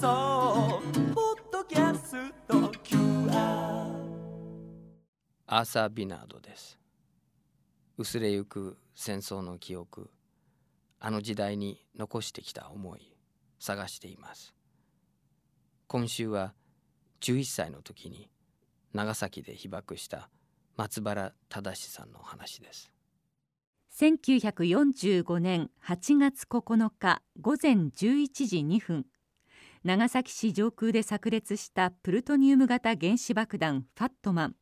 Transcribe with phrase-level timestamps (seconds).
[0.00, 0.82] 送
[1.14, 2.54] ポッドキャスト。
[2.84, 3.30] QR
[5.46, 5.64] アー。
[5.64, 6.78] サー・ビナードです。
[7.96, 10.10] 薄れゆく戦争の記憶。
[11.00, 13.16] あの時代に残してきた思い
[13.58, 14.54] 探しています。
[15.86, 16.52] 今週は
[17.22, 18.28] 11歳の時に
[18.92, 20.28] 長崎で被爆した
[20.76, 22.92] 松原忠さんの話です。
[23.98, 29.06] 1945年8月9日午前11時2分。
[29.86, 34.56] 長崎市上空で炸裂したプルトニウム型原子爆弾ファットマン。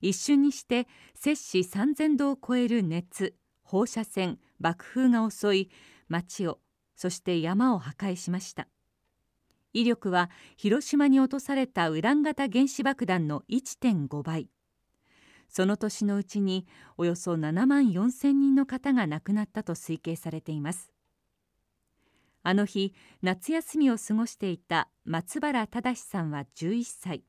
[0.00, 5.70] 一瞬にして摂氏3000度を超える熱放射線爆風が襲い
[6.08, 6.58] 町を
[6.96, 8.66] そして山を破壊しました。
[9.74, 14.48] 威力は広島に落とされたウラン型原子爆弾の1.5倍。
[15.50, 20.94] その年のうちにおよそ7万4千人の方が亡くなったと推計されています。
[22.42, 27.22] あの日夏休みを過ごしていた松原忠さんは11歳。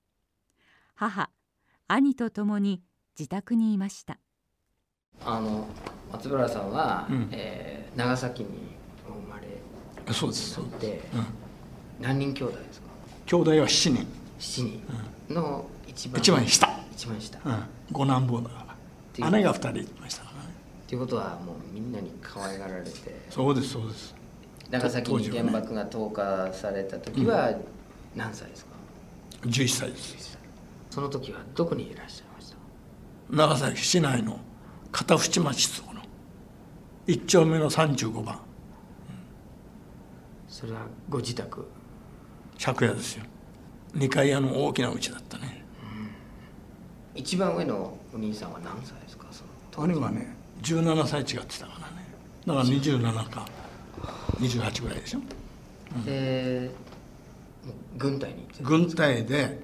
[0.95, 1.29] 母
[1.87, 2.81] 兄と共に
[3.19, 4.19] 自宅にいました。
[5.25, 5.67] あの
[6.11, 7.29] 松原さんは、うん。
[7.31, 8.47] えー長崎に
[9.05, 11.25] お生まれそうですそうでうん、
[11.99, 12.87] 何人兄弟ですか？
[13.25, 14.07] 兄弟は7人、
[14.39, 14.63] 7
[15.27, 15.33] 人。
[15.33, 18.77] の一番一番下、一番下、っうん、五男坊だか
[19.19, 19.29] ら。
[19.29, 20.49] 姉が2人いましたからね。
[20.87, 22.91] ていうことはもうみんなに可愛がられて。
[23.29, 24.15] そうですそうです
[24.71, 27.53] 長崎に原爆が投下された時は
[28.15, 28.71] 何歳ですか、
[29.43, 30.39] 11歳です。
[30.89, 32.57] その時はどこにいらっしゃいました？
[33.35, 34.39] 長崎市内の
[34.91, 36.01] 片淵町ところ
[37.07, 38.39] 1丁目の35番。
[40.47, 41.65] それはご自宅？
[42.63, 43.25] 借家ですよ。
[43.95, 45.65] 2階屋の大きな家だったね。
[47.13, 49.27] 一番上のお兄さんは何歳ですか？
[49.31, 49.43] そ
[49.81, 52.05] の兄はね17歳違ってたからね。
[52.45, 53.45] だから27か
[54.41, 55.19] 28ぐらいでしょ。
[56.05, 56.71] で
[57.97, 59.59] 軍隊に軍隊で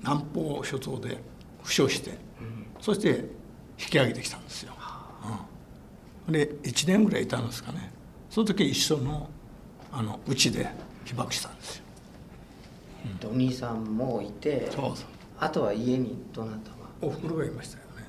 [0.00, 1.18] 南方諸島で
[1.62, 2.18] 負傷して、
[2.80, 3.08] そして
[3.80, 4.72] 引き上げてきたんですよ、
[6.26, 7.92] うん、で1年ぐらいいたんですかね。
[8.28, 9.30] その時一緒の
[9.90, 10.68] あのうちで
[11.04, 11.84] 被爆したんですよ。
[13.20, 15.06] でお兄さんもいてそうそう。
[15.38, 16.76] あとは家にどなたが？
[17.00, 18.06] おふくろがいましたよね。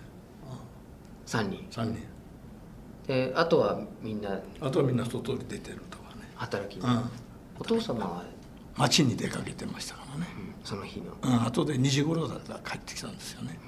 [1.25, 1.65] 3人。
[1.71, 1.99] 3人。
[3.07, 4.39] であとはみんな。
[4.59, 5.81] あとはみんな外に出てる
[6.39, 7.09] 働きに、うん。
[7.59, 8.23] お父様は、
[8.75, 10.65] 町に出かけてましたからね、うん。
[10.65, 11.13] その日の。
[11.21, 13.59] うん、後で2時頃だったら帰ってきたんですよね。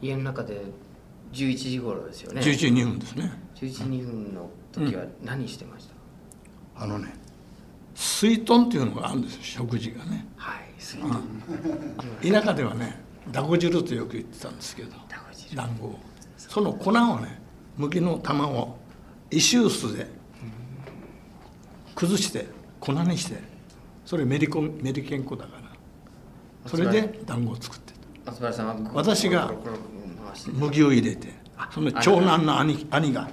[0.00, 0.60] 家の中で
[1.32, 2.42] 11時頃ですよね。
[2.42, 3.32] 11時2分ですね。
[3.54, 7.14] 11時2分の時は何してました、あのね
[7.94, 10.26] 水豚っていうのがあるんですよ食事がね。
[10.36, 13.00] はい水筒田舎ではね
[13.30, 15.56] だこ汁とよく言ってたんですけどだこ汁。
[15.56, 15.98] 団子を。
[16.36, 17.40] その粉をね
[17.76, 18.76] 麦の玉を
[19.30, 20.08] 石臼で
[21.94, 22.46] 崩して
[22.80, 23.40] 粉にして
[24.04, 25.62] それメリコメリケン粉だから。
[26.66, 27.92] それで団子を作って
[28.94, 29.52] 私が
[30.52, 31.28] 麦を入れて
[31.72, 33.28] その長男の兄兄が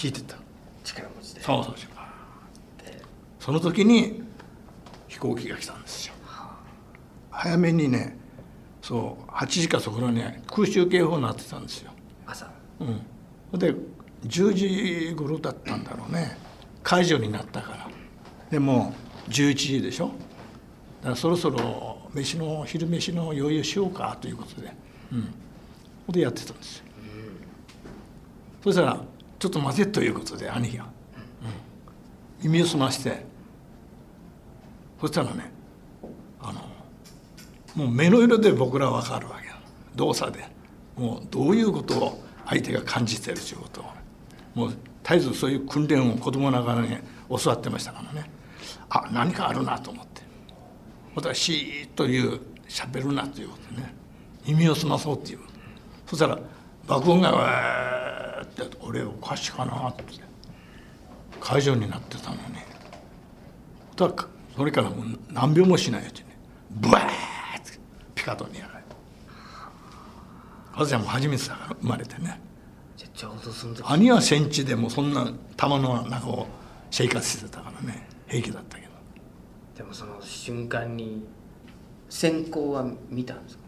[0.00, 0.36] 引いてた
[0.84, 3.02] 力持ちでそうそうそうで
[3.40, 4.22] その時に
[5.08, 6.14] 飛行機が来たんですよ
[7.30, 8.16] 早めにね
[8.82, 11.90] そう8時かそこらに空襲警報になってたんですよ
[12.26, 12.50] 朝
[12.80, 13.74] うん、で
[14.26, 16.36] 10時頃だったんだろうね
[16.82, 17.83] 解除になったから
[18.54, 18.94] でも
[19.26, 20.06] う11時でしょ？
[20.06, 24.72] だからそろそろ飯の昼飯の用意しようかということで。
[25.10, 25.34] うん。
[26.12, 26.84] でやってたんですよ、
[28.62, 29.00] そしたら
[29.40, 30.90] 「ちょっと待て」ということで兄が、うん。
[32.44, 33.24] 耳を澄まして。
[35.00, 35.50] そしたらね
[36.40, 36.60] あの
[37.74, 39.48] もう目の色で僕らは分かるわけ
[39.96, 40.46] 動作で。
[40.96, 43.84] もうどういうことを相手が感じてるということを。
[44.54, 44.70] もう
[45.02, 46.96] 絶えずそういう訓練を子供ながらに
[47.28, 48.30] 教わってましたからね。
[48.90, 50.22] あ何かあるなと思って。
[51.14, 53.94] またシーッという喋るなということでね。
[54.46, 55.40] 耳を澄まそうっていう。
[56.06, 56.38] そしたら
[56.86, 60.04] 爆音がわーって俺おかしいかなって。
[61.40, 62.40] 会場になってたのに。
[63.96, 66.26] そしたらそれからもう何秒もしないうちに
[66.70, 67.08] ブワーっ
[67.64, 67.78] て
[68.14, 68.96] ピカトにやられて
[70.74, 72.40] 私はもう初めてだから生まれてね。
[73.84, 76.46] 兄は戦地でもそんな弾の中を
[76.90, 78.92] 生活してたからね平気だったけど。
[79.76, 81.26] でもその瞬間に
[82.08, 83.64] 閃光は見たんですか？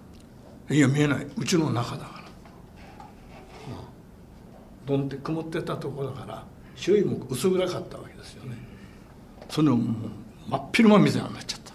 [0.74, 1.26] いや見えない。
[1.36, 2.22] うちの中だか
[4.88, 6.44] ら、うん、どんって曇ってたところだから
[6.74, 8.56] 周囲も薄暗かったわけですよね。
[9.48, 10.10] それをもう
[10.48, 11.72] 真っ昼間みたいになっちゃった。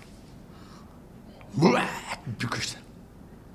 [1.58, 2.82] うわーってびっくりして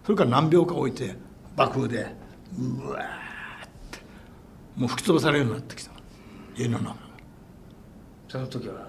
[0.05, 1.17] それから何秒か置いて
[1.57, 2.07] 爆風で
[2.59, 3.99] うわーって
[4.77, 5.91] もう吹き飛ばされるようになってきた。
[6.57, 6.97] 家の中が。
[8.29, 8.89] その時は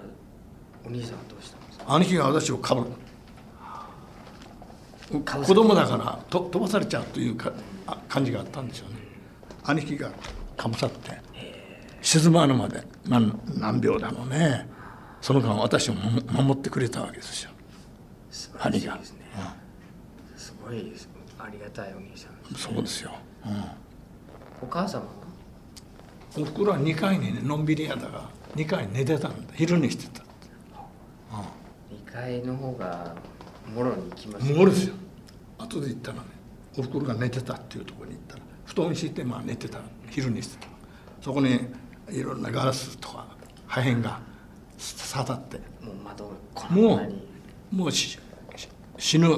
[0.84, 1.94] お兄さんはどうしたんですか？
[1.94, 2.90] 兄貴が私をかぶる。
[5.24, 7.52] 子供だからと飛ばされちゃうというか
[7.86, 8.96] あ感じがあったんですよね。
[9.64, 10.10] 兄貴が
[10.56, 11.18] かぶさって
[12.02, 14.68] 静まるまで何何秒だろうね。
[15.20, 17.50] その間私を守守ってくれたわけですよ。
[18.60, 19.20] 兄がですね。
[20.36, 21.08] すごいです。
[21.38, 23.12] ありがたいお兄さんそうですよ、
[24.60, 25.04] お母様
[26.36, 29.54] おふくろは2階にねのんびり屋だが2階に寝てたんだ。
[29.54, 30.24] 昼寝してた
[32.18, 33.14] 2階の方が
[33.74, 34.94] もろに来ますもうですよ。
[35.58, 36.24] 後で行ったらね
[36.76, 39.78] おふくろが寝てたっていうところに行ったら布団敷いてまあ寝てた
[40.10, 40.68] 昼寝してた。
[41.20, 41.60] そこに
[42.10, 43.26] いろんなガラスとか
[43.66, 44.20] 破片が
[44.78, 45.58] 刺さって。
[45.84, 47.22] もう窓こんなもに。
[47.72, 48.18] うもう死
[49.18, 49.28] ぬ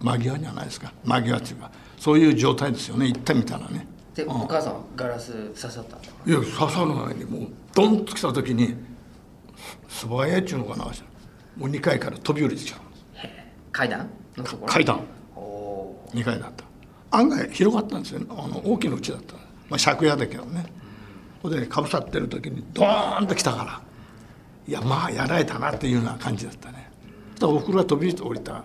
[0.00, 0.92] 間際じゃないですか。
[1.04, 3.06] 間際っていうかそういう状態ですよね。
[3.06, 3.86] 行ってみたらね。
[4.14, 4.42] で、うん。
[4.42, 8.74] お母さんはガラス刺さったいや刺さる前にもうドンと来た時に
[9.88, 10.90] 素早いっちゅうのかな
[11.56, 13.04] もう2階から飛び降りてきたんです
[13.72, 14.08] 階段？
[14.36, 14.72] のところ？
[14.72, 15.00] 階段。
[15.36, 16.64] おお2階だった。
[17.16, 18.20] 案外広かったんですよ。
[18.30, 19.34] あの大きな家だった。
[19.68, 20.66] まあ借家だけどね。
[21.42, 23.80] それでかぶさってる時にドーンと来たから。
[24.68, 26.90] いやまあやられたなっていうような感じだったね。
[27.30, 28.64] そしたらおふくろが飛び降りた。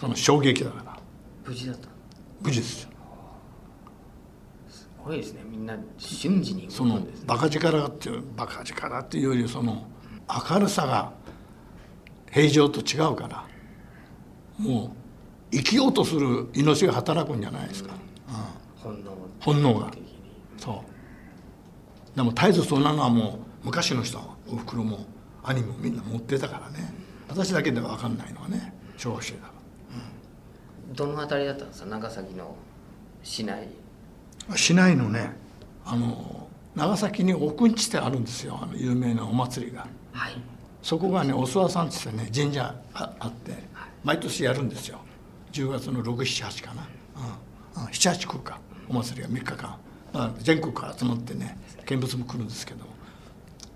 [0.00, 0.98] その衝撃だから。
[1.44, 1.88] 無事だった？
[2.42, 2.90] 無事ですよ。
[4.68, 5.42] すごいですね。
[5.48, 7.24] みんな瞬時にその動くんですね。
[7.26, 9.86] バカ力っていうバカ力っていうよりその
[10.50, 11.12] 明るさが
[12.30, 13.44] 平常と違うから。
[14.58, 14.90] もう
[15.52, 17.94] 生きようとする命が働くんじゃないですか、
[18.28, 18.92] うん。
[18.92, 19.90] 本能本能が
[20.56, 20.84] そ
[22.14, 22.16] う。
[22.16, 25.06] でも絶えずそんなのはもう昔の人はおふくろも
[25.44, 26.92] 兄もみんな持ってたからね。
[27.28, 29.52] 私だけでは分かんないのはね小学生だか
[30.94, 31.86] どの辺りだったんですか？
[31.86, 32.56] 長崎の
[33.22, 33.68] 市内。
[34.48, 35.30] ら市内のね
[35.84, 38.58] あの長崎に奥んちってあるんですよ。
[38.60, 39.86] あの有名なお祭りが。
[40.12, 40.32] はい
[40.88, 43.52] そこがねお諏訪さんって言ってね神社ああって
[44.02, 45.00] 毎年やるんですよ。
[45.52, 46.88] 10月の678かな、
[47.76, 47.82] うん。
[47.82, 48.58] うん、78来るか。
[48.88, 49.56] お祭りが3日間。
[49.56, 49.78] だか
[50.12, 52.86] ら全国から集まってね見物も来るんですけど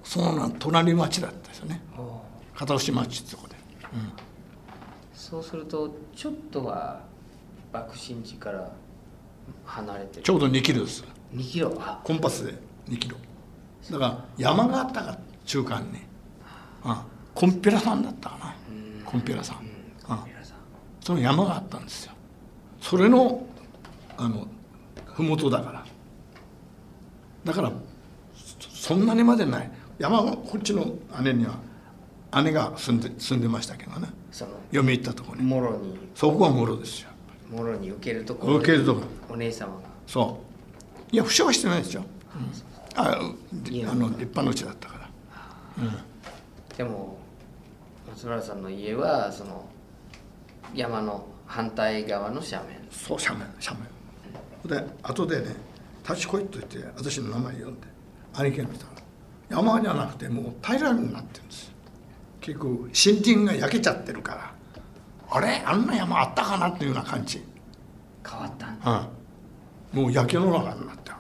[0.03, 1.83] そのな隣町だったですよね。
[2.55, 3.57] 片押町ってとこで、
[5.13, 7.03] そうするとちょっとは
[7.75, 8.73] 爆心地から
[9.67, 10.23] 離れてる。
[10.23, 11.05] ちょうど2キロです。
[11.35, 11.77] 2キロ？
[11.79, 12.01] あ。
[12.03, 12.55] コンパスで
[12.89, 13.19] 2キロ。
[13.91, 16.12] だから山があったから中間に、うん、
[17.35, 18.55] コンピラ山だったかな。
[19.05, 19.67] コンピラ山、うん。
[20.27, 20.57] 皆さん。
[21.01, 22.13] その山があったんですよ。
[22.81, 23.47] それの
[24.17, 24.47] あの
[25.07, 25.85] 麓だから。
[27.45, 27.73] だから
[28.35, 29.71] そそんなにまでない。
[29.99, 31.55] 山はこっちの姉には
[32.43, 34.09] 姉が住んで住んでましたけどね。
[34.31, 35.47] その嫁行ったところに。
[35.47, 35.99] もろに。
[36.15, 37.11] そこはもろですよ。
[37.51, 39.35] もろに受けるところ受けるところ。
[39.35, 39.81] お姉様が。
[40.07, 40.53] そう。
[41.13, 43.17] いや負傷はしてないですよ、うん、ああ
[43.95, 45.09] の立派な家だったから
[46.77, 47.19] でも
[48.09, 49.65] 松原さんの家はその
[50.75, 52.79] 山の反対側の斜面。
[52.91, 53.79] そう斜面斜
[54.65, 54.87] 面。
[54.87, 55.57] で後でね
[56.09, 57.87] 「立ち来い」と言って私の名前呼んで
[58.35, 58.91] 兄貴が見たら
[59.51, 61.67] 山じゃなくてもう平らになってるんです。
[61.67, 61.73] よ
[62.41, 64.53] 結構森林が焼けちゃってるから。
[65.31, 65.63] あれ？
[65.65, 67.43] あんな山あったかなっていうような感じ、
[68.23, 69.07] 変わった
[69.95, 71.17] うん、もう焼け野中になってる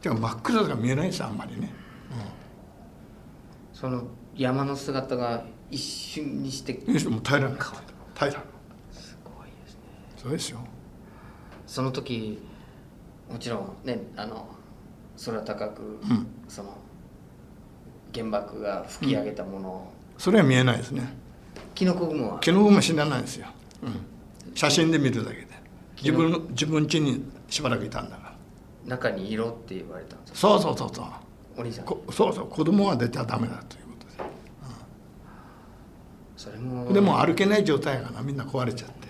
[0.00, 1.72] てか真っ暗だから見えないですあんまりね。
[3.72, 4.04] その
[4.36, 6.72] 山の姿が一瞬にして
[7.08, 7.64] もう平らにな
[8.14, 8.42] 平ら
[8.92, 9.80] すごいですね。
[10.16, 10.58] そうですよ。
[11.66, 12.38] その時
[13.30, 14.48] もちろんねあの
[15.24, 16.26] 空高く、ん。
[16.48, 16.76] その
[18.14, 19.68] 原爆が吹き上げたもの。
[19.70, 21.14] を、それは見えないですね。
[21.74, 22.40] キノコ雲は？
[22.40, 23.46] 毛の雲知らないですよ、
[23.82, 25.46] うん、写真で見るだけで。
[25.96, 28.34] 自分の自分家にしばらくいたんだから。
[28.96, 30.38] 中に色って言われたんですか？
[30.38, 31.06] そうそうそうそう。
[31.56, 31.84] お兄さん。
[31.84, 32.48] こそうそう。
[32.48, 33.81] 子供は出てはダメだという。
[33.81, 33.81] こと
[36.42, 36.88] それも。
[36.88, 39.08] ででも歩けない状態やからみんな壊れちゃって。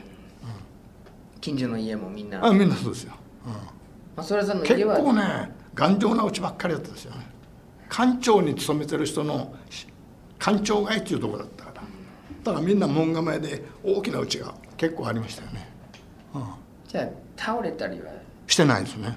[1.41, 2.45] 近所の家もみんな。
[2.45, 3.15] あみんなそうですよ、
[3.47, 3.53] うん。
[4.17, 4.99] 松原さんの結家は。
[4.99, 7.27] 構ね頑丈な家ばっかりだったですよね。
[7.89, 9.55] 官庁に勤めてる人の
[10.39, 11.83] 官庁街っていうところだったから。
[12.45, 15.69] だからみんな門構えで大きな家が結構ありましたよね、
[16.35, 16.45] うん、
[16.89, 18.11] じゃあ倒れたりは？
[18.47, 19.17] してないですね。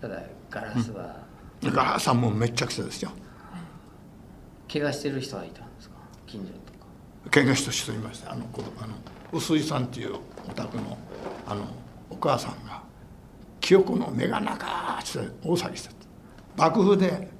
[0.00, 1.16] ただガラスは、
[1.62, 3.10] ガラさんもめっちゃくちゃですよ。
[4.70, 5.96] 怪我してる人はいたんですか？
[6.26, 6.69] 近所と
[7.24, 8.32] か怪我した人いました。
[8.32, 8.94] あの子あの
[9.32, 10.16] 臼井さんっていう
[10.48, 10.98] お宅の
[11.46, 11.64] あの
[12.08, 12.82] お母さんが
[13.60, 15.94] 清子の目が長ーって大騒ぎしてた
[16.56, 17.30] 爆風で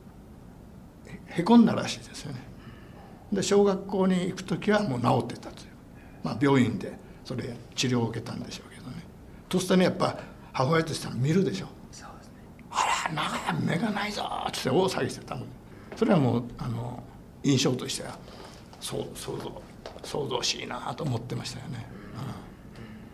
[1.27, 2.41] へこんだらしいですよね。
[3.33, 5.71] で小学校に行く時はもう治ってたという、
[6.25, 6.93] まあ、病院で
[7.25, 9.05] それ治療を受けたんでしょうけどね。
[9.49, 10.19] とするとねやっぱ
[10.53, 11.67] 母親としては見るでしょ。
[11.93, 12.33] そうですね
[12.71, 15.45] あら長い目がないぞーって大騒ぎしてたの。
[15.97, 17.03] それはもうあの
[17.43, 18.19] 印象としては
[18.81, 19.63] そう想像。
[20.02, 21.87] 想像しいなと思ってましたよね、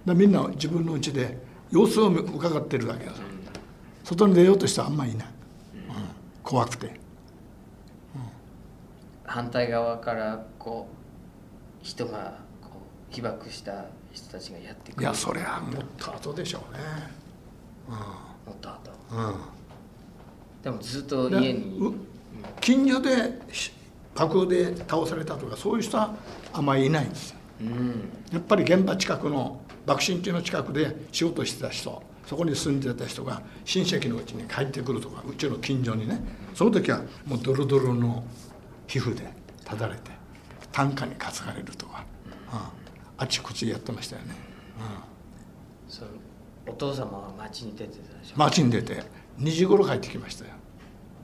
[0.07, 1.39] うん、でみんな自分のうちで
[1.71, 3.13] 様子を伺ってるだけだ
[4.05, 5.33] 外に出ようとしてはあんまりいない、うん、
[6.43, 6.93] 怖くて、うん、
[9.25, 10.89] 反対側からこ
[11.83, 12.71] う人がこ
[13.11, 15.03] う被爆した人たちがやってくる。
[15.03, 16.81] いやそれはもっと後でしょうね、
[18.47, 18.91] もっと後。
[19.13, 19.27] うん。
[19.27, 19.35] うん、
[20.63, 21.79] でもずっと家に。
[21.79, 21.95] う
[22.61, 23.73] 近所でし
[24.15, 26.15] 爆風で倒されたとかそういう人は
[26.57, 27.31] あんまりいないんです。
[27.31, 36.21] ようんやっぱり現場近くの爆心地の近くで仕事してた人そこに住んでた人が親戚のうちに帰ってくるとかうちの近所にね
[36.55, 38.25] その時はもうドロドロの
[38.87, 39.27] 皮膚で
[39.65, 40.11] ただれて
[40.73, 42.33] 担架に担がれるとか、うん、
[43.19, 44.35] あちこちやってましたよね、
[45.89, 46.11] その
[46.69, 48.35] お父様は町に出てたでしょ？
[48.35, 49.03] うん、町に出て
[49.39, 50.51] 2時頃帰ってきましたよ。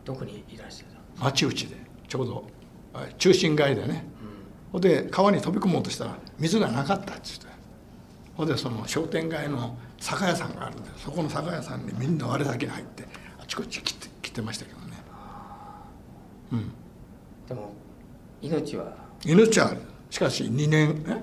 [0.05, 0.85] どこにいらして
[1.21, 1.77] た町内で
[2.09, 2.45] ちょうど
[2.95, 4.07] あ中心街でね
[4.73, 7.29] ほんで川に飛び込もうとしたら水がなかったっって。
[8.35, 13.07] ほんでその商店街の酒屋さんがあるんでそこの酒屋さんにみんな割れ先に入って
[13.39, 14.97] あちこち来て来てましたけどね。
[16.53, 16.73] うん。
[17.47, 17.73] でも
[18.41, 18.97] 命は？
[19.25, 19.81] 命はある。
[20.11, 21.23] しかし2年え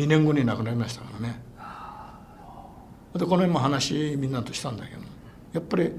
[0.00, 1.40] ？2年後に亡くなりましたからね。
[3.14, 5.00] でこの辺も話みんなとしたんだけど
[5.52, 5.90] やっぱり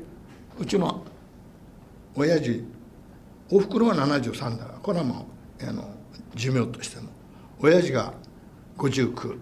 [0.58, 1.04] うちの
[2.16, 2.64] 親父
[3.52, 5.28] おふくろは73だからこれはも
[5.60, 5.84] うあの
[6.36, 7.10] 寿命としても。
[7.60, 8.14] 親父が
[8.78, 9.38] 592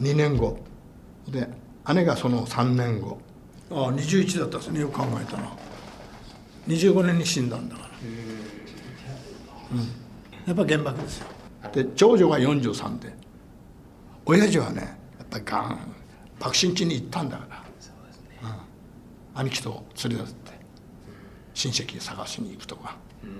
[0.00, 0.58] 年後。
[1.28, 1.48] で
[1.94, 3.18] 姉がその3年後。
[3.70, 4.80] ああ21だったですね。
[4.80, 5.50] よく考えたら。
[6.68, 7.88] 25年に死んだんだから。
[10.46, 11.26] やっぱ原爆ですよ。
[11.72, 13.14] で長女が43で。
[14.26, 15.78] 親父はねやっぱりガン。
[16.40, 17.64] 爆心地に行ったんだから、
[18.50, 20.52] うん、兄貴と連れ出って。
[21.54, 23.30] 親戚探しに行くとか、うん、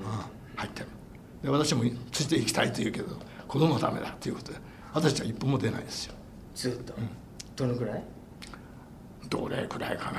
[0.56, 0.86] 入ってる
[1.44, 4.58] で私もついて行きたいと言うけど子供のためだということで
[4.94, 6.14] 私は一歩も出ないですよ。
[6.54, 6.94] ずっと、
[7.56, 8.04] どのくらい？
[9.28, 10.18] どれくらいかね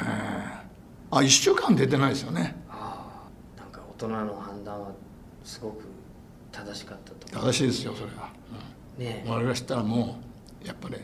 [1.10, 2.56] あ1週間出てないですよね。
[2.70, 3.28] あ
[3.58, 4.92] あなんか大人の判断は
[5.44, 5.86] すごく
[6.52, 8.30] 正しかったと思正しいですよそれは、
[8.98, 10.20] うねうん、我々知ったらも
[10.64, 10.96] うやっぱり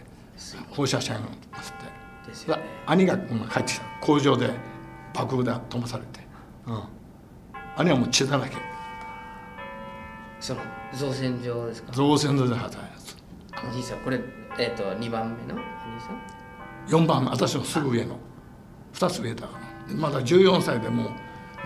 [0.70, 1.86] 放射線ですって。
[1.86, 2.64] だですよね。
[2.86, 3.86] 兄がうん帰ってきた。
[4.00, 4.52] 工場で
[5.16, 6.20] 爆風で飛ばされて、
[6.68, 6.84] うん、
[7.78, 8.56] 兄はもう血だらけ
[10.42, 10.62] その
[10.94, 11.92] 造船所ですか？
[11.94, 14.20] 造船所で働いてお兄さんこれ
[14.60, 15.60] えっ、と2番目の？
[15.60, 18.18] お兄さん？4番目私のすぐ上の。
[18.94, 19.96] 2つ上だから。
[19.96, 21.10] まだ14歳でもう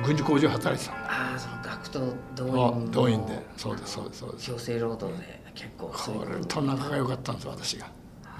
[0.06, 2.00] 軍事工場で働いてたああその学徒
[2.36, 2.92] 動あ員の。
[2.92, 3.46] 動員で。
[3.58, 4.46] そうですそうですそうです。
[4.52, 6.18] 強制労働で結構そうい。
[6.18, 7.88] うこれことと仲が良かったんです私が、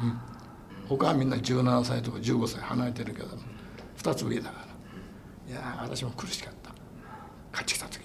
[0.04, 0.20] うん、
[0.90, 3.28] 他はみんな17歳とか15歳離れてるけど
[3.98, 4.60] 2つ上だか
[5.48, 5.54] ら。
[5.54, 6.72] いやー私も苦しかった。
[7.58, 8.05] 帰ってきた時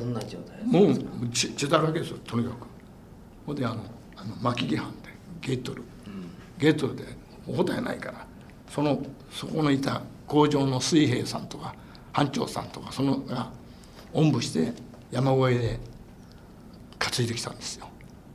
[0.00, 0.56] どんな状態？
[0.58, 2.66] ですかもう血血だらけですよとにかく。
[3.46, 3.84] ほんであの
[4.16, 5.08] あの巻き木班で
[5.40, 5.82] ゲートル、
[6.58, 7.04] ゲートルで
[7.46, 8.26] お答えないから。
[8.68, 9.00] その
[9.30, 11.74] そこのいた工場の水兵さんとか
[12.12, 13.50] 班長さんとかそのが
[14.12, 14.72] おんぶして
[15.10, 15.80] 山越えで
[16.98, 17.88] 担いできたんですよ。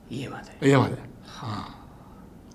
[0.09, 0.69] 家まで？
[0.69, 0.95] 家まで、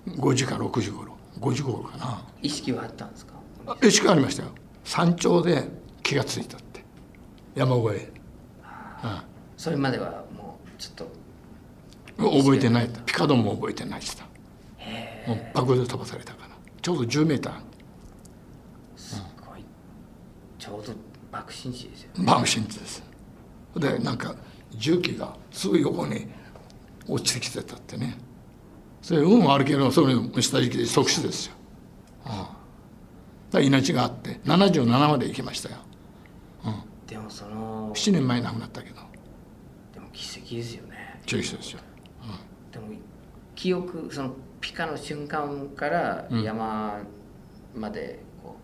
[0.07, 1.15] うん、5時か6時頃。
[1.39, 2.25] 5時頃かな。
[2.41, 3.33] 意識はあったんですか？
[3.67, 4.49] あ意識ありましたよ。
[4.83, 5.67] 山頂で
[6.01, 6.83] 気がついたって。
[7.53, 8.13] 山越え、
[9.57, 11.11] それまではもうちょっと。
[12.17, 12.89] うん、覚えてない。
[13.05, 14.25] ピカドンも覚えてないしさ。
[15.27, 16.55] もう爆風で飛ばされたから。
[16.81, 17.53] ちょうど10メーター。
[18.95, 19.63] すごい。
[20.57, 20.93] ちょうど
[21.31, 22.25] 爆心地ですよね。
[22.25, 23.03] 爆心地です。
[23.75, 24.35] でなんか
[24.71, 26.27] 重機がすぐ横に
[27.07, 28.17] 落ちてきてたってね。
[29.01, 31.53] それ運悪ければそれ下敷きで即死ですよ、
[32.25, 32.49] うん、だか
[33.53, 35.75] ら命があって77まで行きましたよ。
[37.05, 38.95] でもその7年前に亡くなったけど。
[39.93, 41.21] でも奇跡ですよね。
[41.25, 41.79] 注意してですよ。
[42.71, 42.87] でも
[43.55, 46.99] 記憶そのピカの瞬間から山
[47.75, 48.55] までこ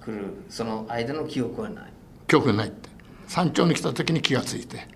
[0.00, 1.92] う来るその間の記憶はない。
[2.26, 2.88] 記憶がないって。
[3.26, 4.88] 山頂に来た時に気がついて。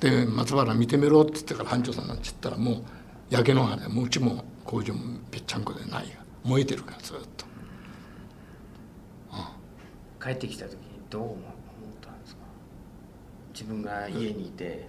[0.00, 2.84] で松原見てみろって言ってから班長さんなんて言ったらもう
[3.30, 6.24] 焼け野原でもううちも工場もぺっちゃんこでないが。
[6.44, 7.46] 燃えてるからずっと。
[10.22, 11.55] 帰ってきた時にどう思思ったんですか
[13.56, 14.86] 自分が家にいて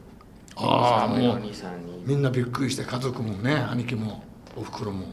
[0.57, 2.03] ああもうお兄さんに。
[2.05, 4.21] みんなびっくりして家族もね兄貴も
[4.57, 5.07] おふくろも。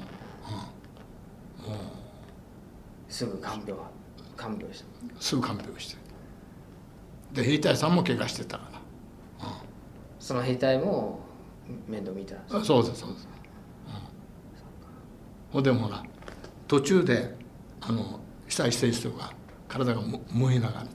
[3.09, 3.81] すぐ看病
[4.37, 5.37] 看病したす。
[5.37, 5.97] ぐ看病して。
[7.33, 8.75] で兵隊さんも怪我してたか
[10.19, 11.21] その兵隊も
[11.87, 13.29] 面倒見たんですらそうですそうです、
[13.87, 16.03] うん、ほんでもほら
[16.67, 17.35] 途中で
[17.81, 18.19] あの
[18.49, 19.33] 被災してる人が
[19.69, 20.87] 体がも燃えながら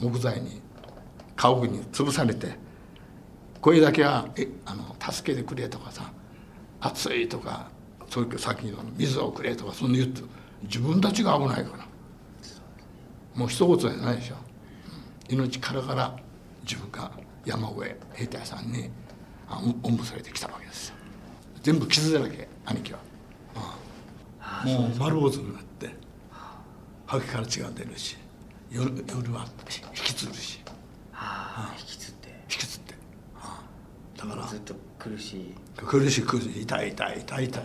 [0.00, 0.61] 木材に
[1.42, 2.54] 家屋に潰されて
[3.60, 6.12] 声だけはえあの助けてくれとかさ
[6.80, 7.68] 暑いとか
[8.08, 10.22] そういう先の水をくれとかそんな言って
[10.62, 11.86] 自分たちが危ないから。
[13.34, 14.34] もう一言じゃないでしょ、
[15.30, 15.38] うん。
[15.38, 16.16] 命からがら
[16.64, 17.10] 自分が
[17.46, 18.90] 山越え兵隊さんに
[19.48, 20.96] あおおんぶされてきたわけですよ。
[21.62, 22.98] 全部傷だらけ兄貴は、
[23.54, 25.90] あもう丸坊主になって
[27.06, 28.16] 吐きから血が出るし
[28.70, 30.61] 夜夜は引きつるし
[31.24, 32.28] ああ引きつって。
[32.28, 32.94] 引きつって、
[34.18, 34.46] だから。
[34.46, 35.54] ずっと苦しい。
[35.76, 36.62] 苦しい苦しい。
[36.62, 37.62] 痛い痛い痛い痛い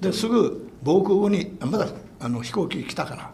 [0.00, 1.86] ですぐ防空壕にまだ
[2.20, 3.30] あの飛行機来たから、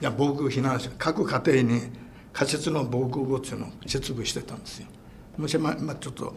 [0.00, 1.82] いや防空避難所各家庭に
[2.32, 4.88] 仮設の防空壕っていうのを設備してたんですよ。
[5.38, 6.34] もしままあちょっと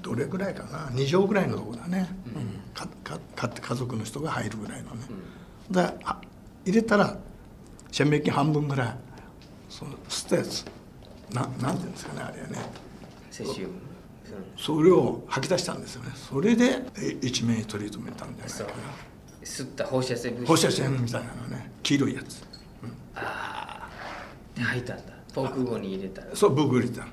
[0.00, 2.60] どれぐらいかな？2畳ぐらいのとこだね、うん。
[2.72, 5.06] かかか家族の人が入るぐらいのね、
[5.70, 6.18] であ
[6.64, 7.18] 入れたら
[7.92, 8.96] 洗面器半分ぐらい
[9.76, 10.64] その捨てたやつ
[11.32, 12.58] ななんていうんですかねあれはね。
[13.32, 13.72] セシウム。
[14.56, 16.12] それを吐き出したんですよね。
[16.14, 18.70] それでえ一命取り留めたんじゃないかな。
[19.42, 20.46] 吸った放射性物質。
[20.46, 21.72] 放射線みたいなのね。
[21.82, 22.44] 黄色いやつ。
[23.16, 23.90] ああ
[24.56, 25.12] で吐いたんだ。
[25.34, 26.22] 防空壕に入れた。
[26.22, 27.06] らそうブグリた。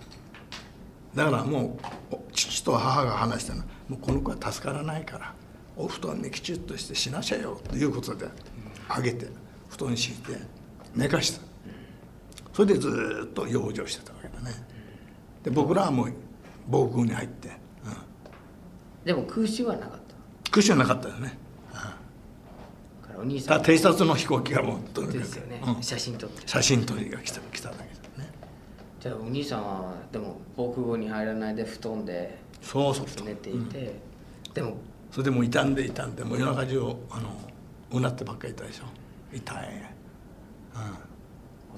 [1.15, 1.79] だからも
[2.11, 3.61] うお父と母が話したの。
[3.61, 5.33] はもうこの子は助からないから
[5.75, 8.27] お布団にきちっとして死なせよということで
[8.95, 9.27] 上げて
[9.67, 10.39] 布団敷いて
[10.95, 11.50] 寝かした
[12.53, 14.51] それでずーっと養生してたわけだね。
[15.43, 16.13] で僕らはもう
[16.67, 17.55] 防空に入って、うん、
[19.05, 20.00] でも空襲はなかっ
[20.43, 20.51] た。
[20.51, 21.38] 空襲はなかったよね、
[21.72, 21.75] うん。
[21.75, 25.20] だからお兄さん偵察の飛行機がもうとにかく。
[25.20, 25.84] ですよね、うん。
[25.84, 26.48] 写真撮って。
[26.48, 27.86] 写真撮りが来た来ただけだ
[28.24, 28.31] ね。
[29.00, 33.96] じゃあお兄さんはでも防空壕に入らないで布団でそうそう寝ていて、
[34.53, 34.77] でも
[35.10, 37.29] それでもう傷んで傷んでもう夜中中あの
[37.93, 38.84] うなってばっかりいたでしょ。
[39.34, 39.67] 痛い、
[40.75, 40.81] 弟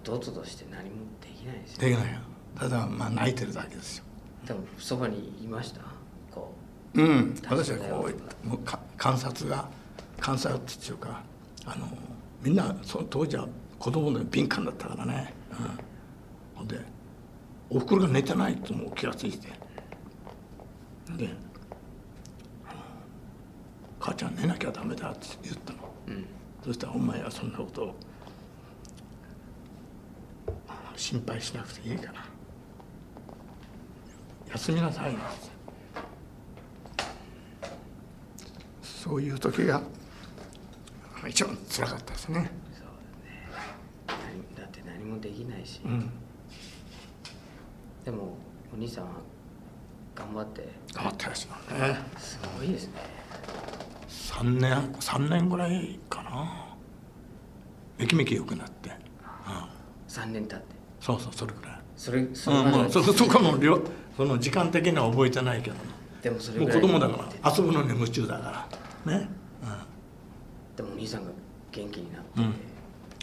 [0.03, 1.97] として何もできないですうん、よ。
[1.97, 2.19] できないよ。
[2.59, 4.03] ただまあ泣いてるだけですよ。
[4.45, 5.81] でもそばにいました？
[6.31, 6.53] こ
[6.93, 7.01] う。
[7.01, 7.33] ん。
[7.41, 8.09] 大私はこ
[8.43, 9.67] うもうか観察が
[10.19, 11.21] 観察っていうか
[11.65, 11.87] あの
[12.41, 13.47] みんなその当時は
[13.79, 16.79] 子供の敏感だったからね、うん、ほんで
[17.69, 19.47] おふくろが寝てないともう気がついて。
[21.17, 21.29] で
[22.65, 22.79] あの
[23.99, 25.79] 「母ちゃん寝なきゃダメだ」って言ったの。
[26.07, 26.25] う、うん、
[26.63, 27.95] そしたら「お前はそんなことを
[31.03, 32.25] 心配しなくていいから。
[34.53, 35.15] 休みなさい」
[38.81, 39.81] そういう時が
[41.27, 42.49] 一番辛かったですね。
[44.07, 46.09] 何だって何もできないし、うん、
[48.05, 48.37] でも
[48.73, 49.11] お兄さんは
[50.15, 50.69] 頑張って。
[50.93, 51.97] 頑張ってましたね。
[52.17, 52.93] すごいですね。
[54.07, 56.77] 3年三年ぐらいかな。
[57.97, 58.95] めきめき良くなって、うん、
[60.07, 60.72] 3年経って
[61.03, 61.79] そうそうそれぐらい。
[61.97, 63.77] それそうん、れうそ そこの量
[64.15, 65.75] その時間的には覚えてないけど
[66.21, 68.67] でもそれもう子供だから遊ぶのに夢中だか
[69.05, 69.13] ら。
[69.17, 69.29] ね、
[70.77, 71.31] でもお兄さんが
[71.73, 72.43] 元気になって、うん。
[72.45, 72.53] うん、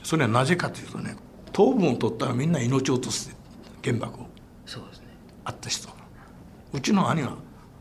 [0.03, 1.17] それはなぜかというとね
[1.53, 3.35] 糖分を取ったらみんな命を落とす
[3.83, 4.27] 原爆を。
[4.67, 5.07] そうですね。
[5.45, 5.89] あった人。
[6.75, 7.33] うちの兄は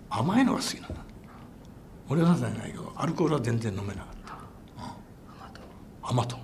[0.10, 0.96] 甘いのが好きなんだ
[2.08, 4.34] 俺はじゃないけどアルコールは全然飲めなかった。
[5.34, 5.62] 甘と
[6.02, 6.38] 甘党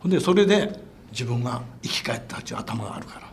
[0.00, 0.81] ほんでそれで
[1.12, 3.26] 自分が生き返ったっていう頭があるから。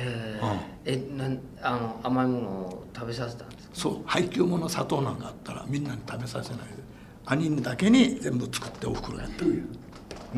[0.00, 0.40] へ
[0.86, 3.74] え、えなんあの甘いものを食べさせたんですか？
[3.74, 3.98] そう。
[4.06, 6.64] 配給物砂糖なんかあったらみんなに食べさせないで。
[7.26, 9.64] 兄にだけに全部作っておふくろがやったわけよ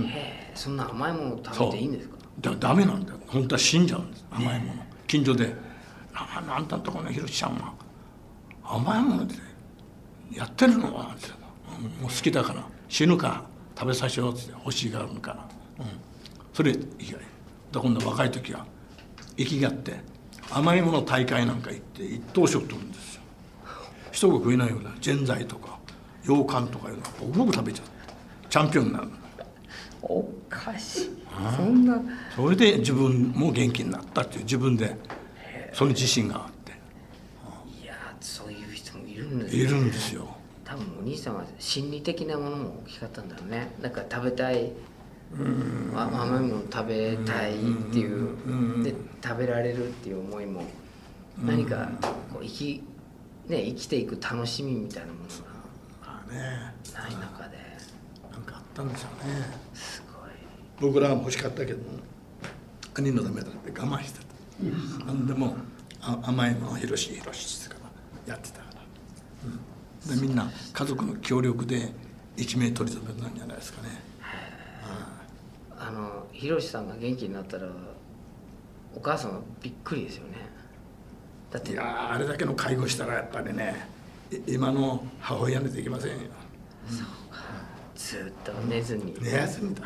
[0.08, 0.10] へ
[0.50, 2.16] えそんな甘いものを食べていいんですか？
[2.40, 3.18] だダメなんだよ。
[3.28, 4.24] 本当は死んじゃうんです。
[4.30, 4.82] 甘いもの。
[5.06, 5.54] 近所で
[6.46, 7.72] 「なあんたんとこのひろしちゃんは
[8.64, 9.34] 甘いもので
[10.32, 11.28] やってるのは」って。
[11.28, 12.64] 言ってたもう好きだから。
[12.88, 13.44] 死ぬか
[13.78, 15.32] 食べさせようって欲しがるか。
[15.32, 15.86] ら、うん、
[16.60, 17.14] それ以
[17.72, 18.66] 今度若い時は
[19.34, 19.94] 生きがって
[20.50, 23.22] 甘いもの大会なんか行って一等賞取るんですよ。
[24.12, 25.78] 人が食えないようなぜんざいとか
[26.20, 27.86] 羊羹とかいうのは僕僕食べちゃう
[28.50, 29.12] チャンピオンになるの。
[30.02, 31.10] おかしい。
[31.56, 31.98] そんな。
[32.36, 34.94] それで自分も元気になったっていう自分で
[35.72, 36.72] その自信があって。
[37.82, 40.36] いやそういう人もいるんですいるんですよ。
[40.62, 43.72] 多分お兄さんは心理的なものも大きかったんだろうね。
[43.80, 44.70] なんか食べたい
[45.94, 47.56] あ甘いもの食べたいっ
[47.92, 48.82] ていう。
[48.82, 50.64] で食べられるっていう思いも
[51.44, 51.90] 何か
[52.32, 52.82] こう生き,、
[53.48, 55.24] ね、生きていく楽しみみたいなもの
[56.00, 56.74] まあね。
[56.92, 57.58] がない中で。
[58.32, 59.34] なんかあったんでしょうね。
[59.74, 60.30] すごい。
[60.80, 61.80] 僕らは欲しかったけど
[62.94, 65.06] 兄のためだって我慢してた。
[65.06, 65.56] なんでも
[66.02, 67.80] あ甘いものは広し広しってか
[68.26, 68.82] らやってたから、
[70.12, 71.92] うん、でみんな家族の協力で
[72.36, 74.10] 一命取り留めたんじゃないですかね
[75.82, 77.66] あのひろしさんが元気になったら
[78.94, 80.36] お母さんはびっくりですよね。
[81.50, 81.72] だって。
[81.72, 83.88] いやーあれだけの介護したらやっぱりね
[84.30, 86.18] い今の母親にできませんよ。
[87.94, 89.82] ずっと寝ずに、寝休みだ。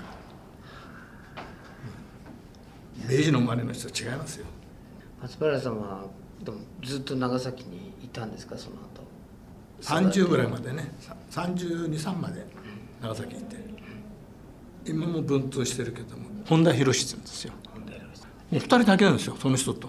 [3.09, 4.47] 明治の生まれの人は違いますよ。
[5.21, 6.07] 松原さんは
[6.43, 9.05] でもずっと長崎にいたんですかその後
[9.83, 10.93] ？30ぐらいまでね。
[11.31, 12.45] 323まで
[13.01, 13.57] 長崎にいて
[14.87, 16.25] 今も分通してるけども。
[16.47, 17.53] 本田博って言うんですよ
[18.51, 19.37] もう2人だけなんですよ。
[19.41, 19.89] その人と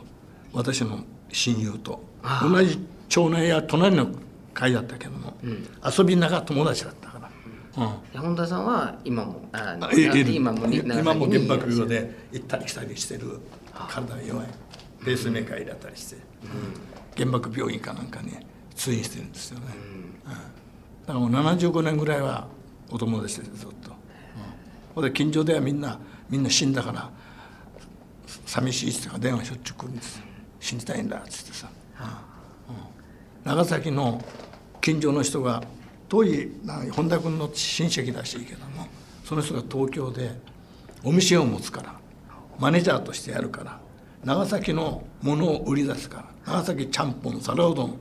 [0.53, 0.99] 私の
[1.31, 2.03] 親友と。
[2.41, 4.07] 同じ町内や隣の
[4.53, 5.33] 会だったけども、
[5.85, 7.29] 遊びの中友達だったから、
[8.15, 9.77] うん、本田さんは今もあ
[10.27, 13.39] 今もに今も原爆病で行ったり来たりしてる
[13.73, 14.47] 体が弱い
[15.03, 16.15] ペースメーカー入れたりして、
[17.15, 18.31] 原爆病院かなんかに
[18.73, 19.65] 通院してるんですよね、
[20.25, 20.31] うん。
[20.31, 22.47] だからもう75年ぐらいは
[22.89, 23.94] お友達でずっと、うん
[24.95, 27.11] ほんで近所ではみんなみんな死んだから
[28.45, 30.17] 寂しいってか電話しょっちゅう来るんです。
[30.17, 30.23] よ
[30.59, 32.75] 死にたいんだっつってさ、うん。
[33.43, 34.23] 長崎の
[34.81, 35.63] 近所の人が
[36.09, 38.87] 遠いな本田君の親戚らしいけども
[39.23, 40.31] その人が東京で
[41.03, 41.95] お店を持つから
[42.57, 43.79] マネージャーとしてやるから
[44.23, 47.99] 長崎のものを売り出すから長崎ちゃんぽん皿うどん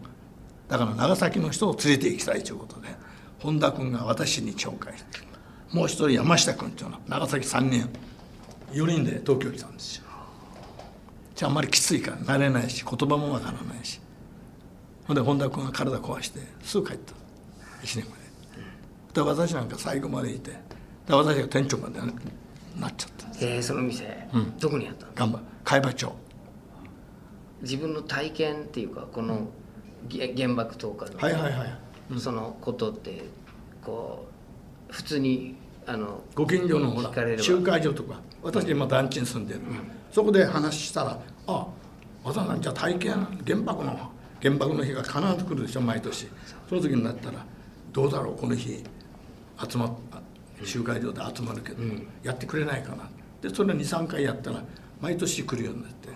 [0.69, 2.89] だから長崎の人を連れて行きたいということで
[3.41, 5.34] 本田君が私に紹介して
[5.75, 7.89] もう一人山下君っていうの長崎3年
[8.71, 10.05] 4人で東京来たんですよ。
[11.35, 14.01] じゃああんまりきついから慣れないし言葉もわからないし。
[15.07, 17.13] ほんで本田君が体壊してすぐ帰った。
[17.83, 18.11] 1年後
[19.13, 19.15] で。
[19.15, 20.53] で私なんか最後までいて
[21.07, 22.07] で私が店長までな
[22.89, 23.27] っちゃった。
[23.41, 24.29] えー、その店、
[24.61, 25.13] どこにあったの？
[25.15, 26.13] 頑張海馬町。
[27.63, 29.49] 自分の体験っていうかこの
[30.07, 32.21] げ原爆投下の、はいはいはい。
[32.21, 33.25] そのことって
[33.85, 34.34] こう
[34.95, 39.61] 普通にあのご近所のほら集会所とか私今団地に住んでる、
[40.13, 41.67] そこで話したら「あ
[42.23, 43.13] 和田さんじゃあ体験
[43.45, 46.29] 原爆の原爆の日が必ず来るでしょ毎年。
[46.69, 47.45] その時になったら
[47.93, 48.83] どうだろうこの日
[49.69, 49.93] 集まっ
[50.63, 51.83] 集会所で集まるけど、
[52.23, 53.09] やってくれないかな。
[53.43, 54.63] でそれ23回やったら
[55.01, 56.09] 毎年来るようになって。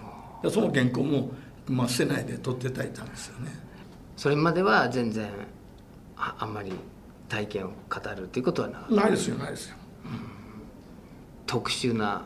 [0.43, 1.31] でその原稿も、
[1.67, 3.51] まあ、捨てないで取ってたいたんですよね。
[4.17, 5.29] それまでは全然
[6.17, 6.73] ああんまり
[7.29, 7.75] 体験を語
[8.17, 9.77] るっていうことはなないですよないですよ。
[11.47, 12.25] 特殊な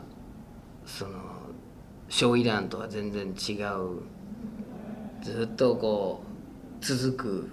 [0.85, 1.19] その
[2.09, 4.01] 焼夷弾とは全然違う。
[5.21, 6.21] ずっとこ
[6.81, 7.49] う続く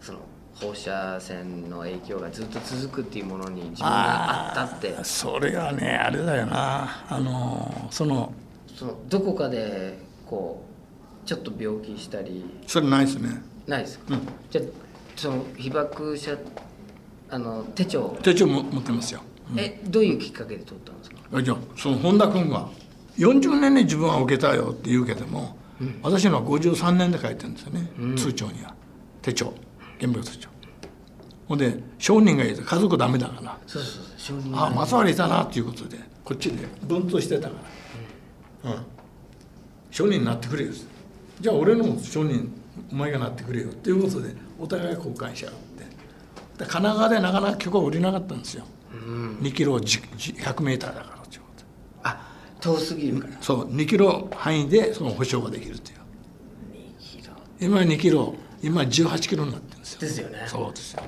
[0.00, 0.18] その
[0.54, 4.94] 放射線の影響がずっと続くっていうものに自分があったって。
[5.02, 7.06] それがねあれだよな。
[7.08, 8.32] あのその
[8.74, 10.62] そのどこかでこ
[11.24, 12.44] うちょっと病気したり。
[12.66, 13.42] それないですね。
[13.66, 14.18] ないですか、
[14.50, 14.64] じゃあ
[15.14, 16.36] その被爆者
[17.30, 18.16] あの手帳。
[18.22, 19.20] 手帳も持ってますよ。
[19.56, 21.16] えどういうきっかけで取ったんですか？
[21.32, 22.68] あじゃあその本田君が
[23.16, 25.56] 40年に自分は受けたよって言うけども、
[26.02, 28.74] 私のは53年で書いてるんですよね、通帳には。
[29.22, 29.52] 手帳。
[30.00, 30.48] 原爆手帳。
[31.48, 33.58] ほんで商人がいて家族ダメだから。
[33.66, 37.54] そうそうそう承認あ松原いたなっていうことでこっちで分としてたか
[38.64, 38.78] ら、うん、
[39.90, 40.72] 商人になってくれよ。
[41.40, 42.52] じゃあ俺のも商人
[42.92, 43.68] お前がなってくれよ。
[43.68, 45.67] っていうことでお互い交換し合ってで
[46.66, 48.64] 神奈川でなかなか許可を売れなかったんですよ、
[49.40, 51.66] 2キロじじ100メーターだからっていうことで
[52.04, 53.34] あ遠すぎるから。
[53.40, 55.98] そう2キロ範囲でその保証ができるっていう。
[57.08, 57.34] 2キロ。
[57.60, 60.00] 今2キロ今18キロになってるんですよ。
[60.00, 60.44] ですよね。
[60.46, 61.02] そうですよ。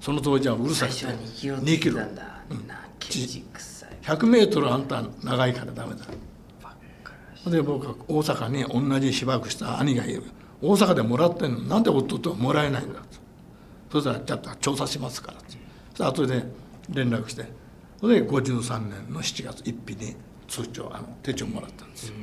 [0.00, 3.90] その当時はうるさ最くて初は2キロって2キロ言ってたんだ、なケチくさい。
[4.02, 6.04] 100メートルあんた長いからダメだ。
[7.50, 10.22] で僕は大阪に同じ被爆した兄がいる。
[10.62, 11.58] 大阪でもらってんの。
[11.60, 13.18] なんで弟はもらえないんだと
[13.90, 15.50] そしたらじゃあ調査しますからって。
[15.52, 16.44] そしたら後で
[16.90, 17.44] 連絡して
[18.00, 20.16] それで53年の7月1日に
[20.48, 22.08] 通帳あの手帳もらったんです。
[22.08, 22.14] よ、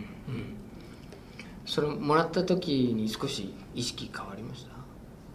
[1.66, 4.66] それもらった時に少し意識変わりまし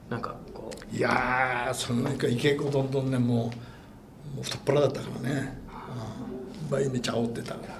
[0.09, 0.15] た？
[0.15, 0.97] なんかこう。
[0.97, 3.51] いやーそのなんかイケイコどんどんねも
[4.35, 5.59] うもう太っ腹だったからね、
[6.63, 7.77] うん、倍めちゃ煽ってたから。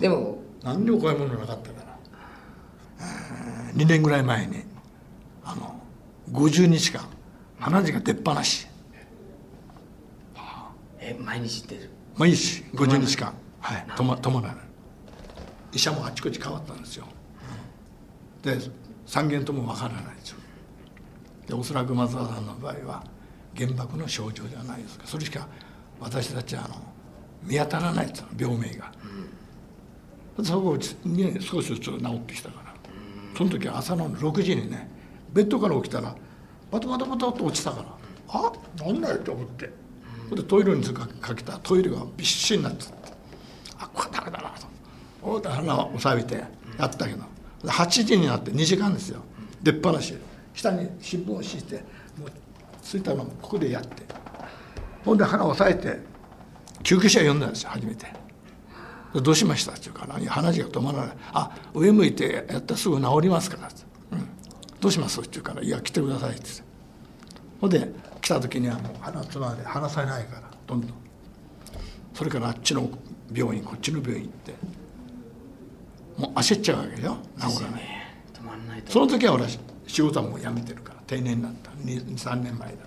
[0.00, 0.38] でも。
[0.62, 1.76] 何にも怖いものなかったか
[2.98, 3.06] ら。
[3.74, 4.64] 2年ぐらい前に
[5.44, 5.80] あの
[6.30, 7.06] 50日間。
[7.58, 8.66] 鼻血が出っ放し。
[10.98, 11.90] え毎日出る？
[12.16, 13.32] 毎日50日間。
[13.60, 13.86] はい。
[13.88, 14.56] 止ま止まらない。
[15.72, 17.06] 医者もあちこち変わったんですよ。
[18.42, 18.58] で
[19.06, 20.38] 三件ともわからないですよ。
[21.46, 23.04] でおそらく松田さんの場合は
[23.56, 25.06] 原爆の症状じゃないですか。
[25.06, 25.46] それしか
[26.00, 26.74] 私たちはあの
[27.42, 28.92] 見当たらないですよ病名が、
[30.42, 32.74] そこに少しずつ治ってきたから。
[33.36, 34.88] その時は朝の6時にね
[35.36, 36.14] ベッドから起きたら
[36.70, 37.86] バタバタバタと落ちたから
[38.28, 39.70] あなんだよと思って。
[40.28, 41.58] それでトイレにかけた。
[41.58, 42.84] トイレがびっしりになっって。
[43.78, 44.66] あこれダメだなと。
[45.22, 46.42] お腹を押さえて
[46.78, 47.22] やったけど。
[47.64, 49.20] 8時になって2時間ですよ。
[49.62, 50.14] 出っ放し。
[50.54, 51.76] 下に新聞を敷いて
[52.18, 52.30] もう
[52.82, 54.02] 着いたのもここでやって。
[55.04, 56.00] ほんで鼻を押さえて
[56.82, 58.06] 救急車呼んだんですよ初めて。
[59.22, 63.82] どうしました?」って言うから「いや話が止まらない」「あ上向いてやったらすぐ治りますから」って
[64.80, 66.62] 「どうします?」って言うから「いや来てください」って言って。
[67.60, 70.90] ほんで来た時にはもう鼻つまんで離さないからどんどん。
[72.14, 72.88] それからあっちの
[73.32, 74.54] 病院こっちの病院行って。
[76.18, 77.82] もう焦っちゃうわけでしょ治らない。
[78.32, 78.92] 止まんないと。
[78.92, 79.48] その時は俺は
[79.86, 81.70] 仕事はもう辞めてるから定年になった。
[81.72, 82.78] 23年前だで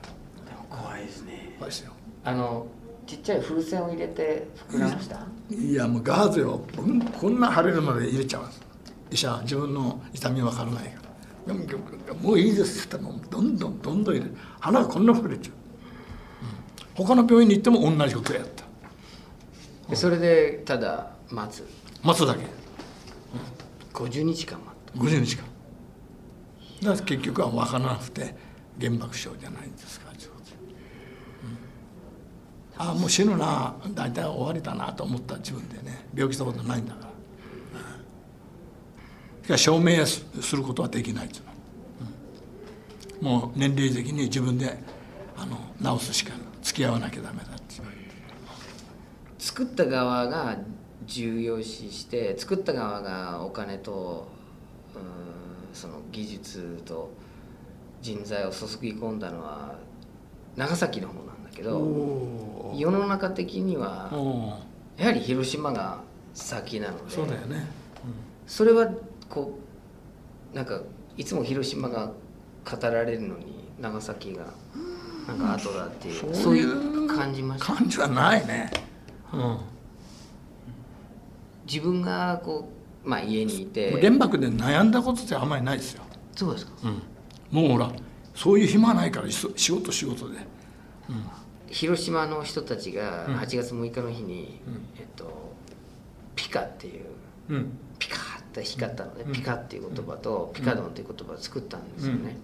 [0.55, 1.55] も怖いですね。
[1.59, 1.93] そうですよ。
[2.23, 2.67] あの
[3.07, 5.25] ちっちゃい風船を入れて膨らました？
[5.49, 6.63] いやもうガーゼを
[7.19, 8.61] こんな腫れるまで入れちゃうんです。
[9.11, 10.91] 医者は自分の痛み分からないから。
[10.91, 10.98] で
[11.53, 11.65] も
[12.21, 14.25] もういいですって言ったらどんどんどんどん入れ
[14.71, 15.53] がこんな膨れちゃう、
[16.99, 17.05] うん。
[17.05, 18.65] 他の病院に行っても同じことやった。
[19.89, 21.67] でそれでただ待つ。
[22.03, 22.45] 待つだけ。
[23.93, 24.59] 50日間
[24.97, 25.43] 待っ50日間。
[26.81, 28.35] だから結局は分からなくて
[28.79, 30.13] 原爆症じゃないんですかう
[32.81, 32.87] ん。
[32.87, 37.08] ああもう死ぬな大体終わりだなと思った自分でね病気したことないんだから、うん
[39.49, 41.29] しかし証明すすることはできない
[43.21, 43.27] うん。
[43.27, 44.77] もう年齢的に自分で
[45.35, 45.43] あ
[45.81, 47.81] の治すしか付き合わなきゃダメだって
[49.39, 50.57] 作った側が
[51.07, 54.27] 重要視して作った側がお金と
[54.93, 57.09] うんその技術と
[58.03, 59.79] 人材を注ぎ込んだのは
[60.57, 64.59] 長崎の方なんだけどお世の中的にはお
[64.97, 66.01] やはり広島が
[66.35, 67.65] 先なのでそうだよね、
[68.45, 68.91] それは
[69.29, 69.59] こ
[70.53, 70.81] うなんか
[71.17, 72.11] いつも広島が
[72.69, 74.45] 語られるのに長崎が
[75.27, 77.73] なんか後だっていう、そういう感じました。
[77.73, 78.71] 感じはないね。
[79.31, 79.57] うん。
[81.67, 82.67] 自分がこ
[83.05, 84.01] う、まあ、家にいて。
[84.01, 86.03] 原爆で悩んだことってあんまりないですよ、
[86.35, 86.71] そうですか。
[87.51, 87.91] もうほら
[88.35, 90.37] そういう暇はないからし仕事仕事で。
[91.67, 93.35] 広島の人たちがうん。
[93.35, 94.61] 8月6日の日に、
[94.97, 95.53] えっと、
[96.35, 97.05] ピカっていう
[97.49, 99.31] うんピカって光ったので、うん。
[99.33, 102.37] ピカっていう言葉と、ピカドンっていう言葉を作ったんですよね、